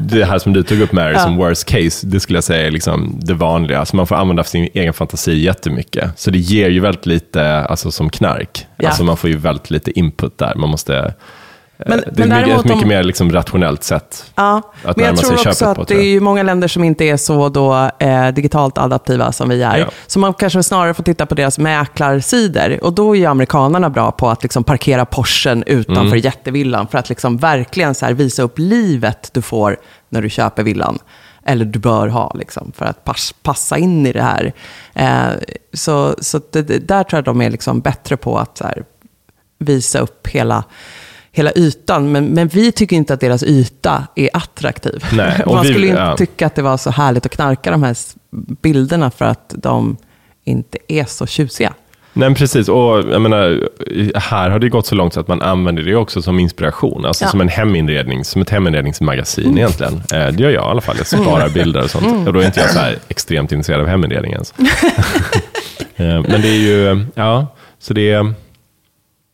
[0.00, 1.18] det här som du tog upp Mary, ja.
[1.18, 3.78] som worst case, det skulle jag säga är liksom det vanliga.
[3.78, 6.18] Alltså man får använda sin egen fantasi jättemycket.
[6.18, 8.66] Så det ger ju väldigt lite, alltså som knark.
[8.76, 8.88] Ja.
[8.88, 10.54] Alltså man får ju väldigt lite input där.
[10.54, 11.14] Man måste
[11.86, 14.24] Men- det är men mycket, ett mycket om- mer liksom rationellt sätt.
[14.34, 16.84] Ja, Att men jag tror också på, att tror det är ju många länder som
[16.84, 19.78] inte är så då, eh, digitalt adaptiva som vi är.
[19.78, 19.86] Ja.
[20.06, 22.84] Så man kanske snarare får titta på deras mäklarsidor.
[22.84, 26.18] Och då är ju amerikanerna bra på att liksom parkera Porschen utanför Mm.
[26.18, 29.76] jättevillan för att liksom verkligen så visa upp livet du får
[30.08, 30.98] när du köper villan.
[31.44, 34.52] Eller du bör ha, liksom, för att pass, passa in i det här.
[34.94, 35.28] Eh,
[35.72, 38.84] så så det, där tror jag de är liksom bättre på att här,
[39.58, 40.64] visa upp hela,
[41.32, 42.12] hela ytan.
[42.12, 45.04] Men, men vi tycker inte att deras yta är attraktiv.
[45.12, 46.16] Nej, Man vi- skulle inte ja.
[46.16, 47.96] tycka att det var så härligt att knarka de här
[48.62, 49.96] bilderna för att de
[50.44, 51.74] inte är så tjusiga.
[52.12, 52.68] Nej, men precis.
[52.68, 53.68] Och jag menar,
[54.18, 57.04] här har det gått så långt så att man använder det också som inspiration.
[57.06, 57.26] Alltså Ja.
[57.26, 57.30] Mm.
[57.30, 59.92] som en heminredning, som ett heminredningsmagasin egentligen.
[59.94, 60.94] Eh, Det gör jag i alla fall.
[60.98, 62.26] Jag sparar bilder och sånt.
[62.28, 64.54] Och då är inte jag så här extremt intresserad av heminredning ens.
[65.96, 67.46] Eh, men det är ju, ja,
[67.78, 68.34] så det, är,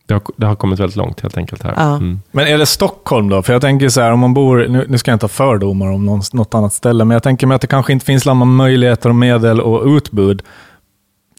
[0.06, 1.74] det, har, det har kommit väldigt långt helt enkelt här.
[1.76, 1.96] Ja.
[1.96, 2.20] Mm.
[2.32, 3.42] Men är det Stockholm då?
[3.42, 5.86] För jag tänker så här, om man bor, nu, nu ska jag inte ha fördomar
[5.92, 8.44] om någon, något annat ställe, men jag tänker mig att det kanske inte finns samma
[8.44, 10.42] möjligheter och medel och utbud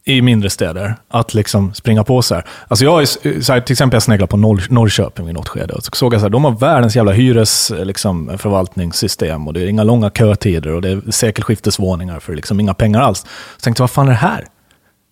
[0.07, 2.43] i mindre städer att liksom springa på så här.
[2.67, 5.73] Alltså jag, är, så här, till exempel jag sneglade på Norr, Norrköping i något skede
[5.73, 9.61] och så såg jag så här, de har världens jävla hyres, liksom, förvaltningssystem och det
[9.61, 13.19] är inga långa kötider och det är sekelskiftesvåningar för liksom inga pengar alls.
[13.57, 14.45] Så tänkte jag, vad fan är det här?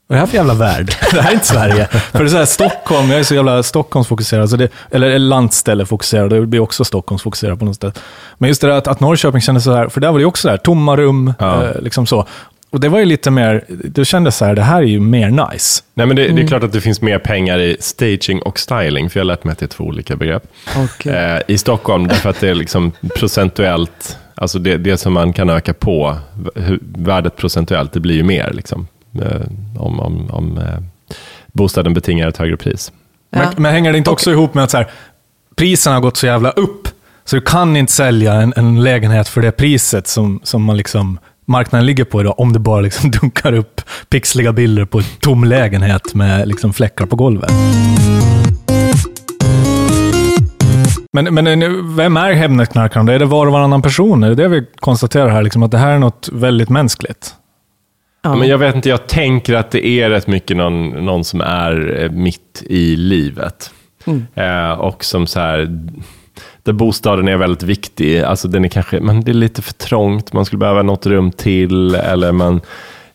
[0.07, 0.95] Vad är det här för jävla värld?
[1.11, 1.87] Det här är inte Sverige.
[1.87, 6.29] För det är så här, Stockholm, jag är så jävla Stockholmsfokuserad, så det, eller landställefokuserad,
[6.29, 7.99] det blir också Stockholmsfokuserad på något sätt.
[8.37, 10.41] Men just det där att, att Norrköping kändes så här, för där var det också
[10.41, 11.63] så här, tomma rum, Ja.
[11.63, 12.27] eh, liksom så.
[12.69, 15.49] Och det var ju lite mer, det kändes så här, det här är ju mer
[15.51, 15.83] nice.
[15.93, 19.09] Nej, men det, det är klart att det finns mer pengar i staging och styling,
[19.09, 20.43] för jag har lärt mig att det är två olika begrepp.
[20.75, 25.33] Och, Eh, I Stockholm, därför att det är liksom procentuellt, alltså det, det som man
[25.33, 26.15] kan öka på,
[26.55, 28.87] hur, värdet procentuellt, det blir ju mer liksom,
[29.21, 29.41] eh,
[29.77, 30.79] om, om, om eh,
[31.53, 32.91] bostaden betingar ett högre pris.
[33.29, 33.39] Ja.
[33.39, 34.87] Men, men hänger det inte också ihop med att så här,
[35.55, 36.87] priserna har gått så jävla upp,
[37.25, 41.19] så du kan inte sälja en, en lägenhet för det priset som, som man liksom,
[41.45, 45.43] marknaden ligger på idag, om det bara liksom dunkar upp pixliga bilder på en tom
[45.43, 47.51] lägenhet med liksom fläckar på golvet.
[51.13, 53.09] Men, men nu, vem är Hemnetknarkaren?
[53.09, 54.23] Är det var och varannan person?
[54.23, 55.43] Är det det vi konstaterar här?
[55.43, 57.35] Liksom att det här är något väldigt mänskligt?
[58.25, 58.35] ja.
[58.35, 62.03] Men jag vet inte, jag tänker att det är rätt mycket någon, någon som är
[62.03, 63.71] eh, mitt i livet.
[64.35, 65.89] Eh, och som så här,
[66.65, 68.19] där bostaden är väldigt viktig.
[68.19, 71.31] Alltså den är kanske, men det är lite för trångt, man skulle behöva något rum
[71.31, 72.61] till, eller man,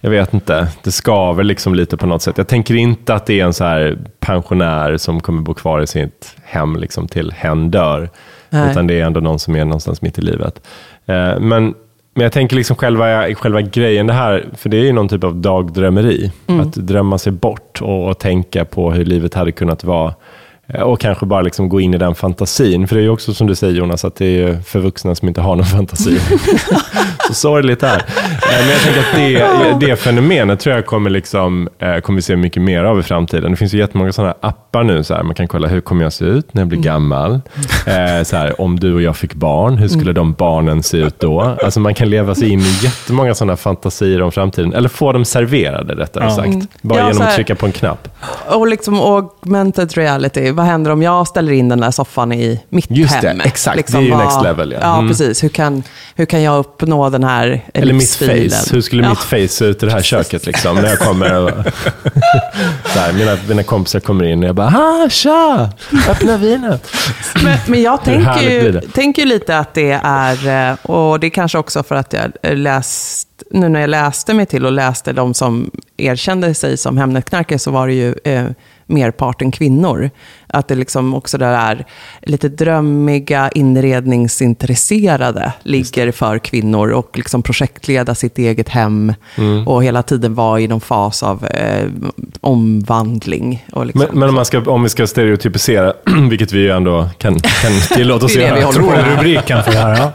[0.01, 2.39] jag vet inte, det skaver liksom lite på något sätt.
[2.39, 5.87] Jag tänker inte att det är en så här pensionär som kommer bo kvar i
[5.87, 8.11] sitt hem liksom till hen dör.
[8.51, 8.71] Nej.
[8.71, 10.67] Utan det är ändå någon som är någonstans mitt i livet.
[11.07, 11.75] Eh, men,
[12.15, 15.25] men jag tänker liksom själva, själva grejen det här, för det är ju någon typ
[15.25, 16.33] av dagdrömmeri.
[16.47, 20.15] Att drömma sig bort och, och tänka på hur livet hade kunnat vara.
[20.75, 22.89] Eh, Och kanske bara liksom gå in i den fantasin.
[22.89, 25.29] För det är ju också som du säger Jonas, att det är för vuxna som
[25.29, 26.19] inte har någon fantasi.
[27.29, 27.97] så sorgligt här.
[27.97, 32.23] Eh, Men jag tänker att det, det fenomenet tror jag kommer, liksom, eh, kommer vi
[32.23, 33.51] se mycket mer av i framtiden.
[33.51, 35.05] Det finns ju jättemånga sådana appar nu.
[35.05, 37.33] Så här, man kan kolla hur kommer jag se ut när jag blir gammal.
[37.87, 41.21] Eh, så här, om du och jag fick barn, hur skulle de barnen se ut
[41.21, 41.41] då?
[41.41, 44.75] Alltså man kan leva sig in i jättemånga sådana fantasier om framtiden.
[44.75, 46.83] Eller få dem serverade rättare sagt.
[46.83, 48.09] Bara Ja, genom att trycka på en knapp.
[48.49, 50.51] Och liksom augmented reality.
[50.61, 53.41] Vad händer om jag ställer in den där soffan i mitt Just det, hem?
[53.41, 53.77] exakt.
[53.77, 54.79] Liksom, Det är ju vad- next level, ja.
[54.83, 55.09] Ja, Mm.
[55.09, 55.45] precis.
[55.45, 55.83] Hur kan,
[56.15, 58.75] hur kan jag uppnå den här Eller mitt face.
[58.75, 59.09] Hur skulle Ja.
[59.09, 61.35] mitt face se ut i det här köket liksom, när jag kommer?
[61.41, 61.51] Och,
[62.85, 65.71] här, mina, mina kompisar kommer in och jag bara, ah, tja,
[66.09, 66.87] öppna vinet.
[67.45, 68.81] Men, men jag tänker ju, det?
[68.81, 72.57] tänker ju lite att det är, eh, och det är kanske också för att jag
[72.59, 77.59] läst, nu när jag läste mig till och läste de som erkände sig som Hemnetknarkare
[77.59, 78.45] så var det ju eh,
[78.91, 80.11] merparten kvinnor.
[80.47, 81.85] Att det liksom också där är
[82.23, 89.69] lite drömmiga inredningsintresserade ligger för kvinnor och liksom projektleda sitt eget hem Mm.
[89.69, 91.89] och hela tiden vara i någon fas av eh,
[92.41, 93.67] omvandling.
[93.67, 95.93] Liksom, Men, men om, man ska, om vi ska stereotypisera,
[96.31, 98.63] vilket vi ju ändå kan, kan tillåta oss vi göra.
[98.67, 99.97] på Tror rubriken för det här?
[99.99, 100.13] Ja?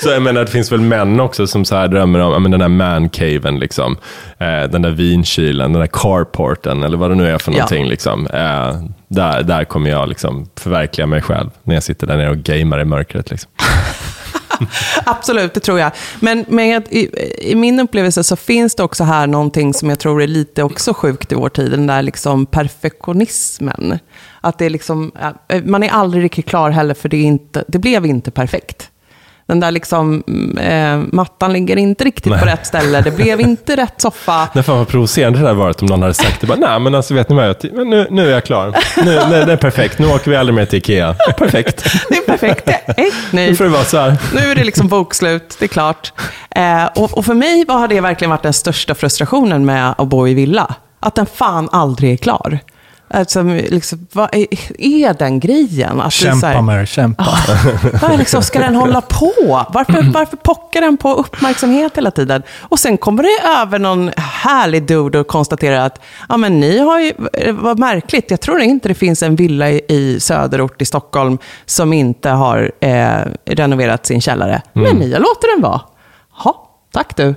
[0.00, 2.50] Så jag menar, det finns väl män också som så här drömmer om ja, men
[2.50, 3.96] den där mancaven, liksom.
[4.42, 7.56] Eh, den där vinkylen, den där carporten, eller vad det nu är för Ja.
[7.56, 7.86] någonting.
[7.86, 8.26] Liksom.
[8.26, 12.36] Eh, där, där kommer jag liksom förverkliga mig själv, när jag sitter där nere och
[12.36, 13.30] gamer i mörkret.
[13.30, 13.50] Liksom.
[15.04, 15.92] Absolut, det tror jag.
[16.20, 20.22] Men, men i, i min upplevelse så finns det också här någonting som jag tror
[20.22, 23.98] är lite också sjukt i vår tid, den där liksom perfektionismen.
[24.40, 25.12] Att det är liksom,
[25.48, 28.88] eh, man är aldrig riktigt klar heller, för det, inte, det blev inte perfekt.
[29.52, 30.22] Den där liksom,
[30.60, 32.44] eh, mattan ligger inte riktigt på Nej.
[32.54, 33.00] rätt ställe.
[33.00, 34.48] Det blev inte rätt soffa.
[34.52, 36.46] Nej, fan vad provocerande det hade varit om någon hade sagt det.
[36.46, 37.56] Bara, Nej, men alltså vet ni vad?
[37.72, 38.74] Men nu, nu är jag klar.
[38.96, 39.98] Nu, nu, det är perfekt.
[39.98, 41.14] Nu åker vi aldrig mer till Ikea.
[41.38, 41.84] Perfekt.
[42.08, 42.64] Det är perfekt.
[42.66, 43.54] Det är ett Nu nej.
[43.56, 44.16] får det vara så här.
[44.34, 46.12] Nu är det liksom bokslut, det är klart.
[46.50, 50.28] Eh, och, och för mig har det verkligen varit den största frustrationen med att bo
[50.28, 50.74] i villa.
[51.00, 52.58] Att den fan aldrig är klar.
[53.14, 54.46] Alltså, liksom, vad är,
[54.78, 56.00] är den grejen?
[56.00, 57.26] Att Kämpa här- med det, kämpa.
[58.02, 59.32] Vad liksom, ska den hålla på?
[59.68, 62.42] Varför, varför pockar den på uppmärksamhet hela tiden?
[62.60, 67.00] Och sen kommer det över någon härlig dude och konstaterar att ja, men ni har
[67.00, 67.12] ju,
[67.52, 71.92] vad märkligt, jag tror inte det finns en villa i, i söderort i Stockholm som
[71.92, 74.62] inte har eh, renoverat sin källare.
[74.72, 75.80] Men ni har låtit den vara.
[76.44, 77.34] Ja, tack du.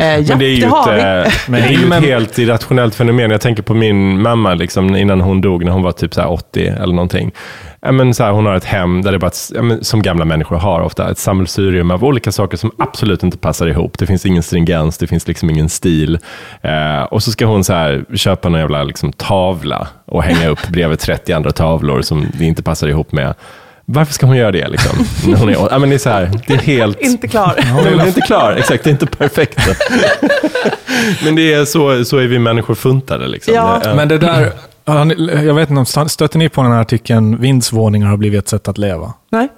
[0.00, 1.32] Eh, ja, Men det är ju har ett, vi.
[1.32, 3.30] eh, Men det är ju ett helt irrationellt fenomen.
[3.30, 6.30] Jag tänker på min mamma liksom, innan hon dog, när hon var typ så här
[6.32, 7.32] 80 eller någonting.
[7.92, 9.30] Men så här, hon har ett hem där det bara,
[9.62, 13.66] men, som gamla människor har ofta, ett sammelsurium av olika saker som absolut inte passar
[13.66, 13.98] ihop.
[13.98, 16.18] Det finns ingen stringens, det finns liksom ingen stil.
[16.62, 20.68] Eh, och så ska hon så här, köpa någon jävla liksom, tavla och hänga upp
[20.68, 23.34] bredvid 30 andra tavlor som det inte passar ihop med.
[23.86, 24.68] Varför ska hon göra det?
[24.68, 25.06] Liksom?
[25.30, 27.00] När hon är, ja, men det, är så här, det är helt...
[27.00, 27.54] Inte klar.
[27.58, 29.58] Nej, det är inte klar, exakt, det är inte perfekt.
[31.24, 33.28] men det är så, så är vi människor funtade.
[33.28, 33.54] Liksom.
[33.54, 33.80] Ja.
[33.84, 34.52] Det Men det där,
[35.44, 38.68] jag vet inte, om stötte ni på den här artikeln Vindsvåningar har blivit ett sätt
[38.68, 39.12] att leva?
[39.30, 39.48] Nej.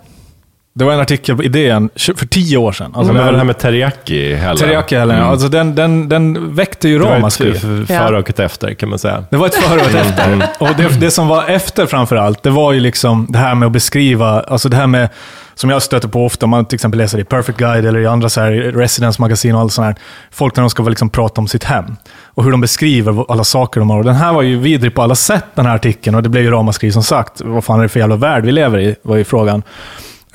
[0.78, 2.86] Det var en artikel på idén tj- för tio år sedan.
[2.94, 4.56] Alltså, men det var det det här med teriyaki heller.
[4.60, 5.28] Teriyaki heller, Mm.
[5.28, 7.54] alltså den, den, den väckte ju Det var ett ramaskri.
[7.86, 9.24] före och ett efter kan man säga.
[9.30, 10.48] Det var ett före och ett efter.
[10.58, 13.66] Och det, det som var efter framför allt, det var ju liksom det här med
[13.66, 15.08] att beskriva, alltså det här med,
[15.54, 18.06] som jag stöter på ofta, om man till exempel läser i Perfect Guide eller i
[18.06, 19.94] andra så här Residence-magasin och allt sånt här.
[20.30, 21.96] Folk när de ska väl liksom prata om sitt hem.
[22.24, 23.98] Och hur de beskriver alla saker de har.
[23.98, 26.16] Och den här var ju vidrig på alla sätt, den här artikeln.
[26.16, 27.40] Och det blev ju ramaskri som sagt.
[27.44, 29.62] Vad fan är det för jävla värld vi lever i, var ju frågan.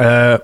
[0.01, 0.39] Eh,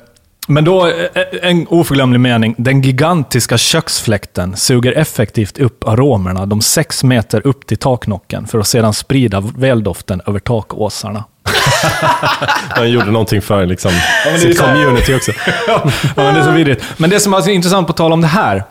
[0.47, 2.55] men då, eh, en oförglömlig mening.
[2.57, 8.67] Den gigantiska köksfläkten suger effektivt upp aromerna de sex meter upp till taknocken för att
[8.67, 11.23] sedan sprida väldoften över takåsarna.
[12.69, 13.91] Han gjorde någonting för liksom,
[14.25, 15.31] är sitt community också.
[15.67, 16.83] ja, men det är så vidrigt.
[16.97, 18.63] Men det som är intressant på tal om det här,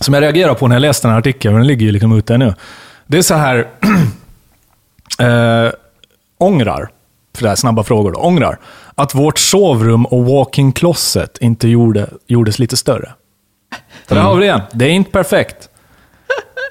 [0.00, 2.18] som jag reagerar på när jag läste den här artikeln, och den ligger ju liksom
[2.18, 2.54] ute nu.
[3.06, 3.66] Det är så här,
[5.18, 5.72] äh,
[6.38, 6.88] ångrar,
[7.36, 8.58] för det här snabba frågor då, ångrar
[8.94, 13.12] att vårt sovrum och walk-in closet inte gjorde, gjordes lite större.
[14.08, 14.60] Så där har vi det igen.
[14.72, 15.68] Det är inte perfekt.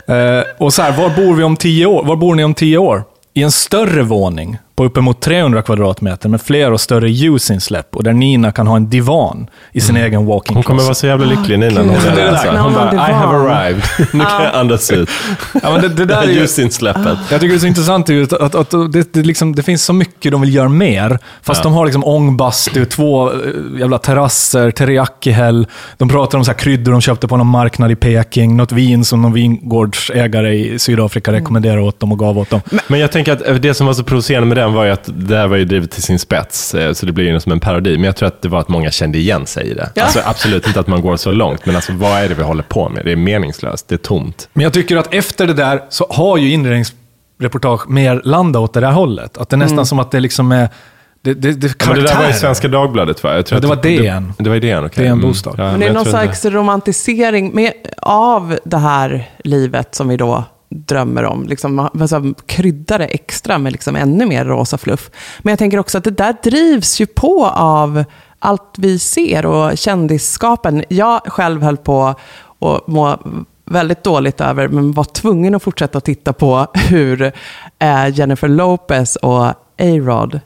[0.08, 2.04] Eh, och så här, var bor vi om tio år?
[2.04, 3.04] Var bor ni om tio år?
[3.34, 8.14] I en större våning på uppemot 300 kvadratmeter med fler och större ljusinsläpp och där
[8.14, 11.60] Nina kan ha en divan i sin egen walk-in Hon kommer vara så jävla lycklig
[11.60, 12.16] Nina när hon är där.
[12.16, 12.52] Det är så.
[12.52, 12.58] där.
[12.60, 13.84] Hon bara, I have arrived.
[14.14, 15.10] Nu kan jag andas ut.
[15.64, 17.18] Ja, men det, det där är ju, Ljusinsläppet.
[17.32, 19.84] jag tycker det är så intressant ju att, att, att det, det, liksom, det finns
[19.86, 21.20] så mycket de vill göra mer.
[21.42, 21.64] Fast Ja.
[21.64, 23.38] de har liksom ångbastu, två eh,
[23.80, 25.68] jävla terrasser, teriyaki-häll.
[25.98, 28.58] De pratar om så här kryddor de köpte på någon marknad i Peking.
[28.58, 32.62] Något vin som någon vingårdsägare i Sydafrika rekommenderade åt dem och gav åt dem.
[32.88, 35.38] Men jag tänker att det som var så provocerande med den var ju att det
[35.38, 37.98] här var ju drivet till sin spets, eh, så det blir ju som en parodi.
[37.98, 39.90] Men jag tror att det var att många kände igen sig i det.
[39.96, 40.04] Ja.
[40.04, 42.64] Alltså, absolut inte att man går så långt, men alltså, vad är det vi håller
[42.64, 43.06] på med?
[43.06, 44.50] Det är meningslöst, det är tomt.
[44.54, 48.80] Men jag tycker att efter det där så har ju inredningsreportage mer landat åt det
[48.80, 49.38] där hållet.
[49.38, 50.70] Att det är nästan som att det liksom är...
[51.22, 52.34] Det, det, det Ja, men det där var i.
[52.34, 53.36] Svenska Dagbladet va?
[53.36, 54.34] Jag tror Ja, det var DN.
[54.38, 55.04] Det, det var DN, okej.
[55.04, 55.56] DN Bostad.
[55.58, 60.44] Ja, Men det är någon slags romantisering med, av det här livet som vi då
[60.76, 61.44] drömmer om.
[61.44, 65.12] Liksom, alltså, krydda det extra med liksom ännu mer rosa fluff.
[65.40, 68.04] Men jag tänker också att det där drivs ju på av
[68.40, 70.84] allt vi ser och kändisskapen.
[70.90, 72.16] Jag själv höll på
[72.60, 73.18] att må
[73.66, 77.32] väldigt dåligt över, men var tvungen att fortsätta titta på hur
[77.80, 79.46] eh, Jennifer Lopez och
[79.78, 80.40] A-Rod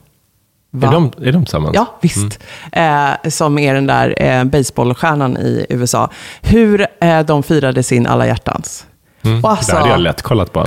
[0.81, 1.75] Är de, är de tillsammans?
[1.75, 2.39] Ja, visst.
[2.71, 6.09] Eh, som är den där eh, baseballstjärnan i USA.
[6.41, 8.86] Hur eh, de firade sin alla hjärtans.
[9.27, 9.43] Mm.
[9.43, 10.59] Och alltså- det hade jag lätt kollat på.
[10.59, 10.65] No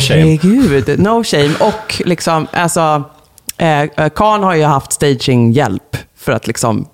[0.00, 0.38] shame.
[0.42, 1.54] Herregud, no shame.
[1.60, 3.02] Och liksom, alltså,
[3.58, 6.88] eh, eh, Khan har ju haft staginghjälp för att liksom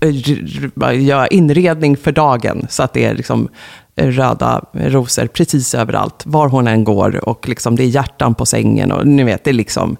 [0.00, 2.66] eh, göra inredning för dagen.
[2.70, 3.48] Så att det är liksom
[3.96, 7.28] röda rosor precis överallt, var hon än går.
[7.28, 9.96] Och liksom det är hjärtan på sängen och ni vet, det är liksom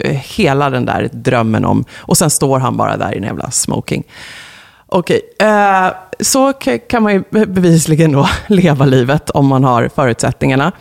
[0.00, 1.84] eh, hela den där drömmen om...
[1.98, 4.04] Och sen står han bara där i en jävla smoking.
[4.94, 5.88] Okej, eh,
[6.20, 6.52] så
[6.88, 10.72] kan man ju bevisligen då leva livet om man har förutsättningarna.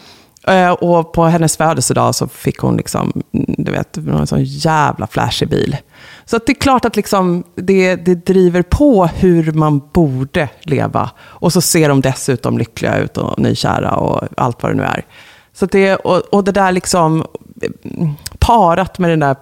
[0.48, 5.08] Eh, och på hennes födelsedag så fick hon liksom, mm, du vet, en sån jävla
[5.08, 5.78] flashig bil.
[6.26, 11.10] Så att det är klart att liksom det, det driver på hur man borde leva.
[11.20, 15.06] Och så ser de dessutom lyckliga ut och nykära och allt vad det nu är.
[15.54, 17.26] Så att det, och, och det där liksom
[17.84, 19.34] mm, parat med den där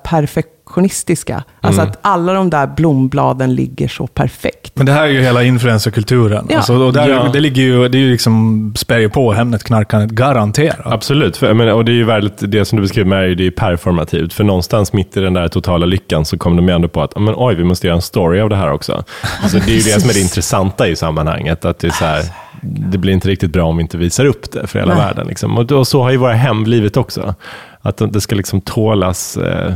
[0.69, 1.43] perfektionistiska.
[1.61, 4.71] Alltså att alla de där blombladen ligger så perfekt.
[4.75, 6.47] Men det här är ju hela influencerkulturen.
[6.49, 6.57] Ja.
[6.57, 7.29] Alltså, och där, Ja.
[7.33, 10.85] Det ligger ju, det är ju liksom, spär ju på Hemnet knarkandet, garanterat.
[10.85, 13.35] Absolut, för, men, och det är ju väldigt, det som du beskriver med är ju
[13.35, 14.33] det är performativt.
[14.33, 17.33] För någonstans mitt i den där totala lyckan så kom de ändå på att, men,
[17.37, 19.03] oj, vi måste göra en story av det här också.
[19.41, 21.65] Alltså, det är ju det som är det intressanta i sammanhanget.
[21.65, 22.23] Att det, är så här,
[22.61, 25.03] det blir inte riktigt bra om vi inte visar upp det för hela Nej.
[25.03, 25.27] världen.
[25.27, 25.57] Liksom.
[25.57, 27.35] Och, och så har ju våra hem blivit också.
[27.81, 29.73] Att det ska liksom tålas eh,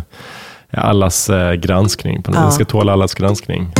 [0.78, 2.24] allas eh, granskning.
[2.24, 2.40] På något.
[2.40, 2.46] Ja.
[2.46, 3.72] Det ska tåla allas granskning.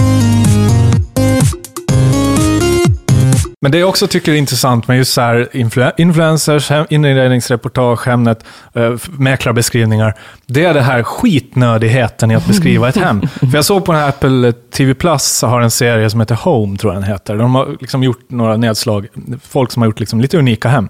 [3.62, 8.06] Men det jag också tycker är intressant med just så här influ influencers, hem- inredningsreportage,
[8.08, 10.14] Hemnet, f- mäklarbeskrivningar,
[10.46, 13.22] det är det här skitnödigheten i att beskriva ett hem.
[13.40, 16.78] För jag såg på den här Apple TV Plus har en serie som heter Home,
[16.78, 17.36] tror jag den heter.
[17.38, 19.08] De har liksom gjort några nedslag,
[19.44, 20.90] folk som har gjort liksom lite unika hem.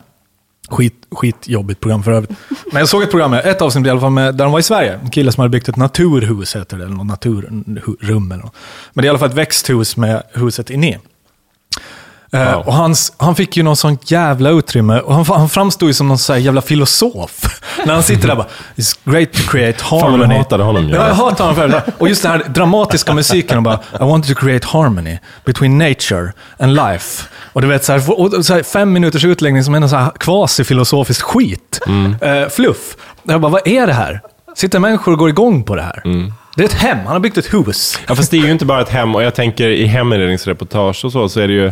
[0.74, 2.32] Skit, skitjobbigt program för övrigt.
[2.72, 4.64] Men jag såg ett program, ett avsnitt i alla fall, med, där de var i
[4.64, 5.00] Sverige.
[5.04, 8.56] En kille som hade byggt ett naturhus, heter det, eller något naturrum eller något.
[8.94, 11.00] Men det är i alla fall ett växthus med huset inne.
[12.34, 12.67] Eh, Wow.
[12.67, 16.08] och hans, han fick ju någon sån jävla utrymme och han, han framstod ju som
[16.08, 17.62] någon sån här jävla filosof.
[17.86, 20.34] När han sitter där bara, it's great to create Fan harmony.
[20.34, 20.89] du hatade honom.
[20.89, 21.84] Ja, jag hatar honom för det.
[21.98, 26.34] Och just den här dramatiska musiken och bara, I want to create harmony between nature
[26.60, 27.24] and life.
[27.54, 31.22] Och du vet, så här, och så här, fem minuters utläggning som är någon quasi-filosofiskt
[31.22, 31.80] skit.
[32.22, 32.96] Eh, fluff.
[33.24, 34.22] Jag bara, vad är det här?
[34.56, 36.02] Sitter människor och går igång på det här?
[36.56, 38.00] Det är ett hem, han har byggt ett hus.
[38.08, 39.15] Ja, fast det är ju inte bara ett hem.
[39.15, 41.72] Och jag tänker i heminredningsreportage och så, så är det ju,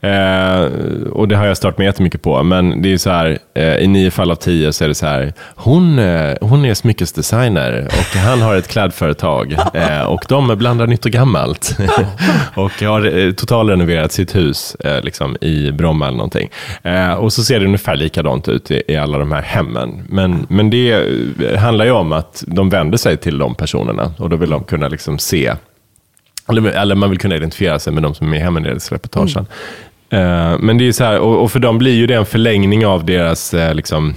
[0.00, 0.62] eh,
[1.12, 3.86] och det har jag stört mig jättemycket på, men det är så här, eh, i
[3.86, 8.18] nio fall av tio så är det så här, hon, eh, hon är smyckesdesigner och
[8.18, 11.76] han har ett klädföretag eh, och de blandar nytt och gammalt.
[12.54, 16.50] och har eh, totalrenoverat sitt hus eh, liksom, i Bromma eller någonting.
[17.18, 20.06] Och så ser det ungefär likadant ut i, i alla de här hemmen.
[20.08, 21.06] Men, men det
[21.58, 24.88] handlar ju om att de vänder sig till de personerna och då vill de kunna
[24.88, 25.54] liksom se
[26.48, 29.46] eller, man vill kunna identifiera sig med de som är med i heminredningsreportagen.
[30.10, 32.86] Eh, men det är så här, och, och för dem blir ju det en förlängning
[32.86, 34.14] av deras eh, liksom,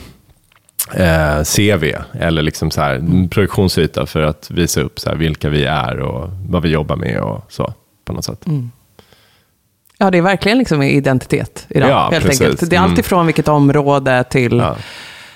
[0.93, 1.83] eh, CV,
[2.19, 5.99] eller liksom så här, en projektionsyta för att visa upp så här, vilka vi är
[5.99, 7.73] och vad vi jobbar med och så.
[8.05, 8.45] På något sätt.
[9.97, 12.41] Ja, det är verkligen liksom identitet idag, Ja, helt precis.
[12.41, 12.69] enkelt.
[12.69, 12.89] Det är Mm.
[12.91, 14.75] allt ifrån vilket område till Ja.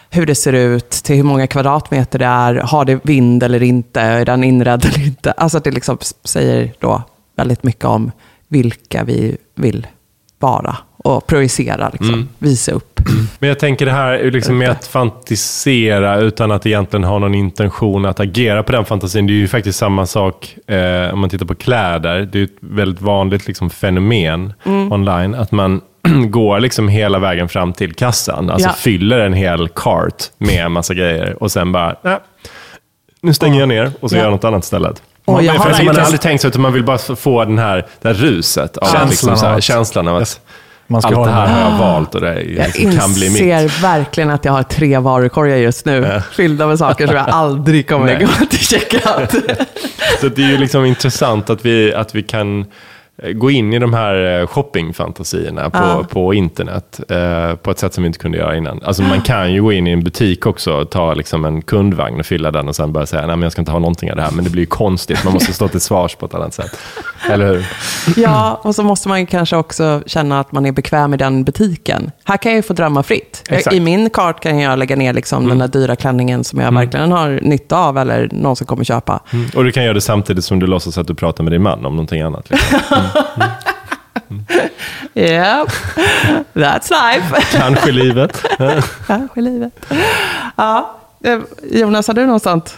[0.09, 4.01] hur det ser ut, till hur många kvadratmeter det är, har det vind eller inte,
[4.01, 5.31] är den inredd eller inte.
[5.31, 7.03] Alltså att det liksom säger då
[7.35, 8.11] väldigt mycket om
[8.47, 9.87] vilka vi vill
[10.45, 12.27] vara och projicera, liksom, Mm.
[12.39, 12.99] visa upp.
[13.39, 17.35] Men jag tänker det här är liksom med att fantisera utan att egentligen ha någon
[17.35, 19.27] intention att agera på den fantasin.
[19.27, 22.29] Det är ju faktiskt samma sak eh, om man tittar på kläder.
[22.31, 25.35] Det är ett väldigt vanligt liksom, fenomen online.
[25.35, 25.81] Att man
[26.27, 28.49] går liksom hela vägen fram till kassan.
[28.49, 28.73] Alltså Ja.
[28.73, 32.17] fyller en hel cart med en massa grejer och sen bara, "Nej,
[33.21, 34.19] nu stänger jag ner och så Ja.
[34.19, 35.01] gör jag något annat istället.
[35.27, 37.85] Man, jag har man har aldrig tänkt sig, utan man vill bara få den här,
[38.01, 38.77] det här ruset.
[38.77, 40.39] Av Känslan liksom, så av här, att- känslan av att
[40.87, 43.41] Man ska allt det här har jag valt och det Jag liksom kan bli mitt.
[43.41, 47.89] inser verkligen att jag har tre varukorgar just nu, fyllda med saker som jag aldrig
[47.89, 49.31] kommer gå till checkout.
[50.21, 52.65] Så det är ju liksom intressant att vi, att vi kan
[53.33, 56.05] gå in i de här eh, shoppingfantasierna på, Ja.
[56.09, 58.81] på internet eh, på ett sätt som vi inte kunde göra innan.
[58.83, 62.19] Alltså man kan ju gå in i en butik också och ta liksom en kundvagn
[62.19, 64.15] och fylla den och sen bara säga nej men jag ska inte ha någonting av
[64.17, 64.31] det här.
[64.31, 66.77] Men det blir ju konstigt, man måste stå till svars på ett annat sätt.
[67.29, 67.65] Eller hur?
[68.21, 72.11] Ja, och så måste man kanske också känna att man är bekväm i den butiken.
[72.23, 73.43] Här kan jag ju få drömma fritt.
[73.49, 73.75] Exakt.
[73.75, 77.11] I min kart kan jag lägga ner liksom den där dyra klänningen som jag verkligen
[77.11, 79.19] har nytta av eller någon som kommer köpa.
[79.55, 81.85] Och du kan göra det samtidigt som du låtsas att du pratar med din man
[81.85, 82.49] om någonting annat.
[82.49, 82.79] Liksom.
[85.13, 85.65] Yeah,
[86.53, 87.57] that's life.
[87.57, 88.43] Kanske livet.
[89.07, 89.73] Kanske livet.
[90.55, 91.39] Ja, eh,
[91.71, 92.77] Jonas, har du någonstans?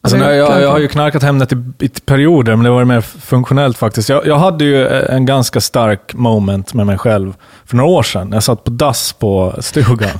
[0.00, 3.00] Alltså, nej, jag, jag har ju knarkat Hemnet i, i perioder, men det var mer
[3.00, 4.08] funktionellt faktiskt.
[4.08, 8.32] Jag, jag hade ju en ganska stark moment med mig själv för några år sedan.
[8.32, 10.18] Jag satt på dass på stugan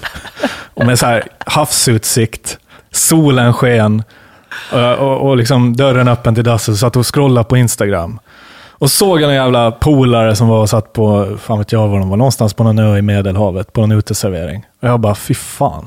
[0.75, 2.59] och med så här havsutsikt,
[2.91, 4.03] solen sken
[4.73, 8.19] och, och, och liksom dörren öppen till dasset och satt och scrollade på Instagram.
[8.79, 12.09] Och såg en jävla polare som var och satt på, fan vet jag var de
[12.09, 14.67] var, någonstans på någon ö i Medelhavet, på någon uteservering.
[14.83, 15.87] Och jag bara, fy fan.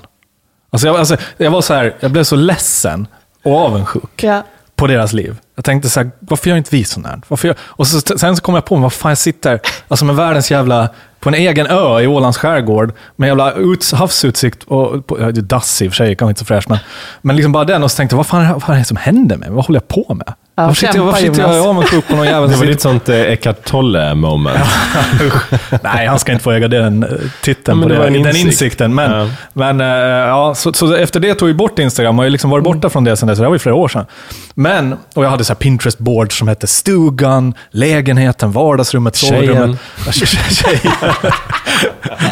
[0.69, 3.07] Alltså jag, alltså, jag var så här, jag blev så ledsen
[3.45, 4.43] och avundsjuk Ja.
[4.75, 5.37] på deras liv.
[5.59, 7.21] Jag tänkte så här, varför gör inte vi sånt här?
[7.27, 7.57] Varför gör...
[7.61, 10.89] Och så, sen så kom jag på, vad fan jag sitter alltså med världens jävla,
[11.19, 15.39] på en egen ö i Ålands skärgård, med jävla ut, havsutsikt, och, på, ja, det
[15.39, 16.77] är dass i och för sig, kanske inte så fräscht, men,
[17.21, 18.85] men liksom bara den och så tänkte jag, vad fan, är- vad fan är det
[18.85, 19.55] som händer med mig?
[19.55, 20.33] Vad håller jag på med?
[20.55, 23.09] Ja, varför sitter jag, varför sitter jag avundsjuk på någon jävel Det var ditt sånt
[23.09, 24.59] eh, Eckart Tolle moment.
[25.83, 28.07] Nej, han ska inte få äga den eh, Ja, titeln men på det det, var
[28.07, 28.45] en den insikt.
[28.45, 28.95] insikten.
[28.95, 29.27] Men, Ja.
[29.53, 29.87] men eh,
[30.27, 32.89] ja, så, så efter det tog jag bort Instagram och jag har liksom varit borta
[32.89, 33.39] från det sedan dess.
[33.39, 34.05] Det var ju flera år sedan.
[34.53, 39.79] Men, och jag hade så här Pinterest-board som hette stugan, lägenheten, vardagsrummet, sovrummet.
[40.11, 40.91] Tjejen.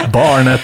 [0.13, 0.61] Barnet.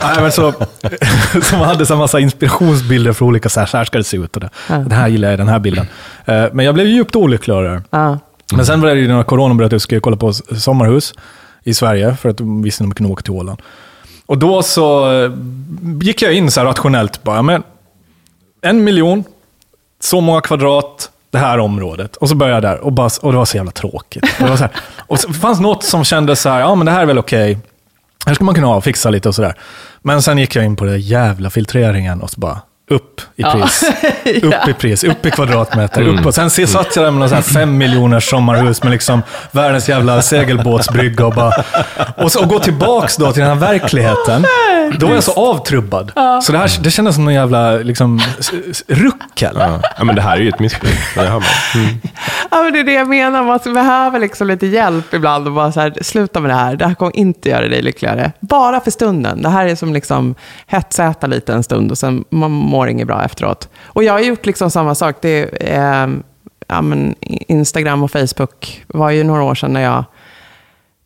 [0.00, 0.52] Nej, men så,
[1.42, 4.36] som hade så massa inspirationsbilder för olika, så här, så här ska det se ut.
[4.36, 4.50] Och det.
[4.68, 5.86] Den här gillar jag, den här bilden.
[6.24, 7.82] Eh, Men jag blev djupt olycklig av det.
[7.90, 8.18] Ja.
[8.54, 11.14] Men sen var det ju när corona bröt ut, skulle jag kolla på sommarhus
[11.64, 13.62] i Sverige, för att de visste att de kunde åka till Åland.
[14.26, 15.32] Och då så eh,
[16.02, 17.62] gick jag in så här rationellt, bara, men
[18.62, 19.24] en miljon,
[20.00, 22.16] så många kvadrat, det här området.
[22.16, 24.24] Och så började jag där och, bara, och det var så jävla tråkigt.
[24.38, 24.72] Och det, var så här,
[25.06, 27.58] och så fanns något som kändes så här, ja men det här är väl okej.
[28.26, 29.54] Här ska man kunna fixa lite och sådär.
[30.02, 32.60] Men sen gick jag in på den jävla filtreringen och så bara,
[32.90, 33.84] upp i pris.
[34.42, 36.02] Upp i pris, upp i kvadratmeter.
[36.08, 38.92] Upp och sen se- satt jag där med någon så här fem miljoners sommarhus med
[38.92, 41.52] liksom världens jävla segelbåtsbrygga och bara...
[42.16, 44.44] Och, så, och gå tillbaks då till den här verkligheten.
[44.98, 46.12] Då är jag så avtrubbad.
[46.42, 48.20] Så det, här, det kändes som någon jävla liksom,
[48.86, 49.56] ruckel.
[49.58, 49.80] Ja.
[49.98, 50.98] ja, men det här är ju ett missbruk.
[51.14, 51.42] Det man.
[51.74, 52.00] Mm.
[52.50, 53.42] Ja, men det är det jag menar.
[53.42, 56.76] Man behöver liksom lite hjälp ibland och bara så här, sluta med det här.
[56.76, 58.32] Det här kommer inte göra dig lyckligare.
[58.40, 59.42] Bara för stunden.
[59.42, 60.34] Det här är som liksom
[60.66, 63.68] hetsäta lite en stund och sen man mår inget bra efteråt.
[63.84, 65.16] Och jag har gjort liksom samma sak.
[65.20, 66.14] Det är, eh,
[66.68, 67.14] ja, men
[67.48, 70.04] Instagram och Facebook var ju några år sedan när jag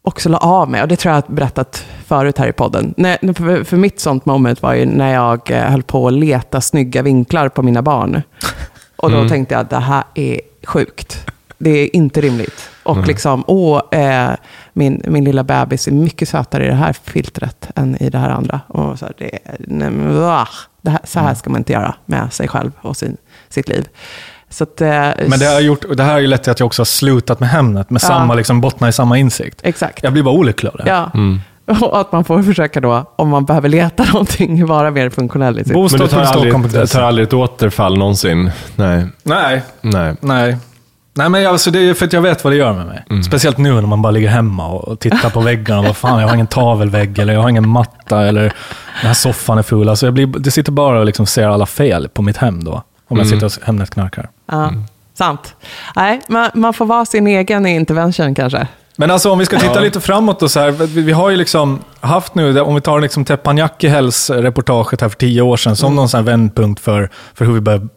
[0.03, 0.83] också la av mig.
[0.83, 2.95] Och det tror jag att jag berättat förut här i podden.
[3.21, 7.03] För, för mitt sånt moment var ju när jag eh, höll på att leta snygga
[7.03, 8.23] vinklar på mina barn.
[8.97, 11.27] Och då tänkte jag att det här är sjukt.
[11.59, 12.71] Det är inte rimligt.
[12.83, 14.31] Och liksom, åh, eh,
[14.73, 18.31] min, min lilla bebis är mycket sötare i det här filtret än i det här
[18.31, 18.61] andra.
[18.67, 19.91] Och så, här, det, nej,
[20.83, 23.17] det här, så här ska man inte göra med sig själv och sin,
[23.49, 23.89] sitt liv.
[24.51, 26.67] Så att, eh, Men det har, gjort, det här har ju lett till att jag
[26.67, 28.09] också har slutat med Hemnet, med Ja.
[28.09, 29.61] samma, liksom, bottna i samma insikt.
[29.63, 30.03] Exakt.
[30.03, 30.91] Jag blir bara olycklig av det.
[30.91, 31.11] Ja.
[31.81, 35.65] Och att man får försöka då, om man behöver leta någonting, vara mer funktionell i
[35.65, 35.73] sitt...
[35.77, 36.87] Men du tar aldrig, Bostad.stockholm.se.
[36.99, 38.51] tar aldrig ett återfall någonsin?
[38.77, 39.07] Nej.
[39.23, 40.15] Nej, Nej.
[40.21, 40.57] nej.
[41.15, 43.23] Nej, men alltså, det är för att jag vet vad det gör med mig.
[43.23, 45.83] Speciellt nu när man bara ligger hemma och och tittar på väggarna.
[45.83, 49.59] Vad fan, jag har ingen tavelvägg eller jag har ingen matta eller den här soffan
[49.59, 49.89] är ful.
[49.89, 52.83] Alltså, jag blir, det sitter bara och liksom ser alla fel på mitt hem då.
[53.11, 54.29] Om jag sitter och Hemnet knarkar.
[54.47, 54.73] Ja,
[55.15, 55.55] sant.
[55.97, 58.67] Nej, man, man får vara sin egen intervention kanske.
[58.97, 61.37] Men alltså om vi ska titta lite framåt och så här, vi, vi har ju
[61.37, 65.97] liksom haft nu, om vi tar liksom Teppanyakki-Hells reportaget här för tio år sedan, som
[65.97, 67.89] någon sån här vändpunkt för, för hur vi börjar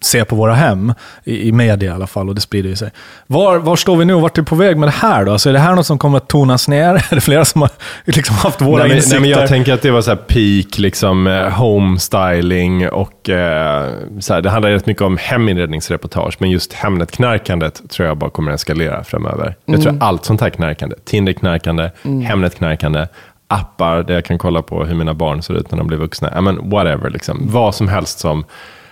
[0.00, 0.92] se på våra hem,
[1.24, 2.90] i, i media i alla fall, och det sprider ju sig.
[3.26, 5.32] Var, var står vi nu och vart är vi på väg med det här då?
[5.32, 6.94] Alltså är det här något som kommer att tonas ner?
[7.10, 7.70] Är det flera som har
[8.04, 9.20] liksom haft våra Nej, men, insikter?
[9.20, 13.92] nej, men jag tänker att det var så här peak liksom, eh, homestyling och eh,
[14.20, 18.52] så här, det handlar rätt mycket om heminredningsreportage, men just Hemnet-knarkandet tror jag bara kommer
[18.52, 19.56] att eskalera framöver.
[19.64, 23.06] Jag tror allt sånt här knarkande, Tinder-knarkande, Hemnet-knarkande,
[23.48, 26.38] appar där jag kan kolla på hur mina barn ser ut när de blir vuxna.
[26.38, 27.40] I mean, whatever, liksom.
[27.50, 28.44] vad som helst som,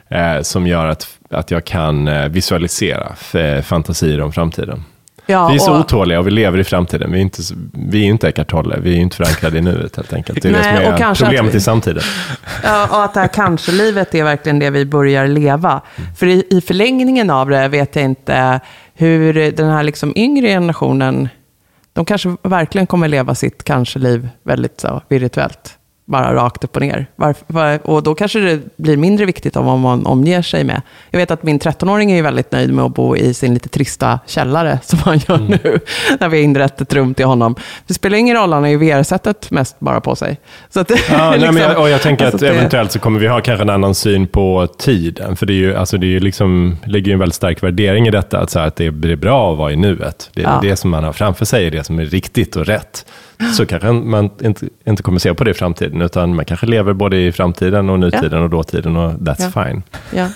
[0.08, 4.84] eh, som gör att, att jag kan eh, visualisera f- fantasier om framtiden.
[5.26, 7.12] Ja, vi är så och- otåliga och vi lever i framtiden.
[7.12, 7.42] Vi är inte,
[7.72, 10.42] vi är inte Eckart Tolle, vi är inte förankrade i nuet helt enkelt.
[10.42, 12.02] Det är det Nej, som och är problemet vi- i samtiden.
[12.62, 15.80] Ja, och att det här kanske-livet är verkligen det vi börjar leva.
[16.16, 18.60] För i, i förlängningen av det vet jag inte
[18.94, 21.28] hur den här liksom yngre generationen,
[21.92, 25.78] de kanske verkligen kommer leva sitt kanske-liv väldigt så, virtuellt.
[26.06, 27.06] Bara rakt upp och ner.
[27.16, 30.82] Varför, var, och då kanske det blir mindre viktigt om vad man omger sig med.
[31.10, 34.20] Jag vet att min 13-åring är väldigt nöjd med att bo i sin lite trista
[34.26, 35.80] källare, som han gör nu,
[36.20, 37.54] när vi har inrett ett rum till honom.
[37.86, 40.40] Det spelar ingen roll, han har ju VR-sättet mest bara på sig.
[40.70, 42.98] Så att, Ja, nej, liksom- men jag, och jag tänker alltså att det- eventuellt så
[42.98, 45.36] kommer vi ha kanske en annan syn på tiden.
[45.36, 48.06] För det, är ju, alltså det är ju liksom, ligger ju en väldigt stark värdering
[48.06, 50.30] i detta, att, så här, att det är bra att vara i nuet.
[50.34, 50.58] Det, är Ja.
[50.62, 53.06] det som man har framför sig är det som är riktigt och rätt.
[53.56, 56.92] Så kanske man inte, inte kommer se på det i framtiden, utan man kanske lever
[56.92, 59.64] både i framtiden och nutiden och dåtiden och that's Ja.
[59.64, 59.82] fine.
[60.14, 60.26] Ja.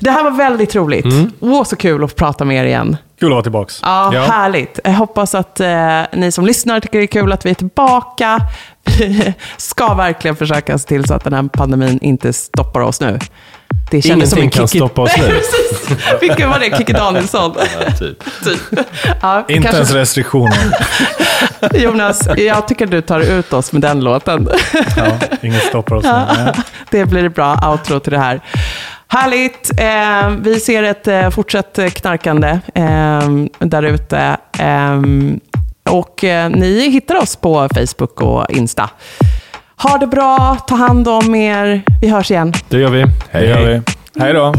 [0.00, 1.06] Det här var väldigt roligt.
[1.40, 2.96] Åh, så kul att prata med er igen.
[3.20, 3.72] Kul att vara tillbaka.
[3.82, 4.22] Ja, Ja.
[4.22, 4.80] härligt.
[4.84, 8.40] Jag hoppas att eh, ni som lyssnar tycker det är kul att vi är tillbaka.
[9.56, 13.18] Ska verkligen försöka se till så att den här pandemin inte stoppar oss nu.
[13.90, 15.40] Det kändes som en Ingenting kan Kikki- stoppa oss nu.
[16.20, 16.76] Vilken var det?
[16.78, 17.54] Kikki Danielsson?
[17.56, 18.24] Ja, typ.
[18.44, 18.58] typ.
[19.20, 20.76] Ja, Inte kanske- ens restriktioner.
[21.74, 24.48] Jonas, jag tycker du tar ut oss med den låten.
[24.96, 25.06] Ja,
[25.42, 26.10] inget stoppar oss nu.
[26.12, 26.52] Nej.
[26.90, 28.40] Det blir ett bra outro till det här.
[29.08, 29.70] Härligt!
[29.80, 33.20] Eh, vi ser ett eh, fortsatt knarkande eh,
[33.58, 34.36] där ute.
[35.90, 38.90] Och eh, ni hittar oss på Facebook och Insta.
[39.76, 41.82] Ha det bra, ta hand om er.
[42.00, 42.52] Vi hörs igen.
[42.68, 43.06] Det gör vi.
[43.32, 43.80] Det gör vi.
[44.20, 44.54] Hej då.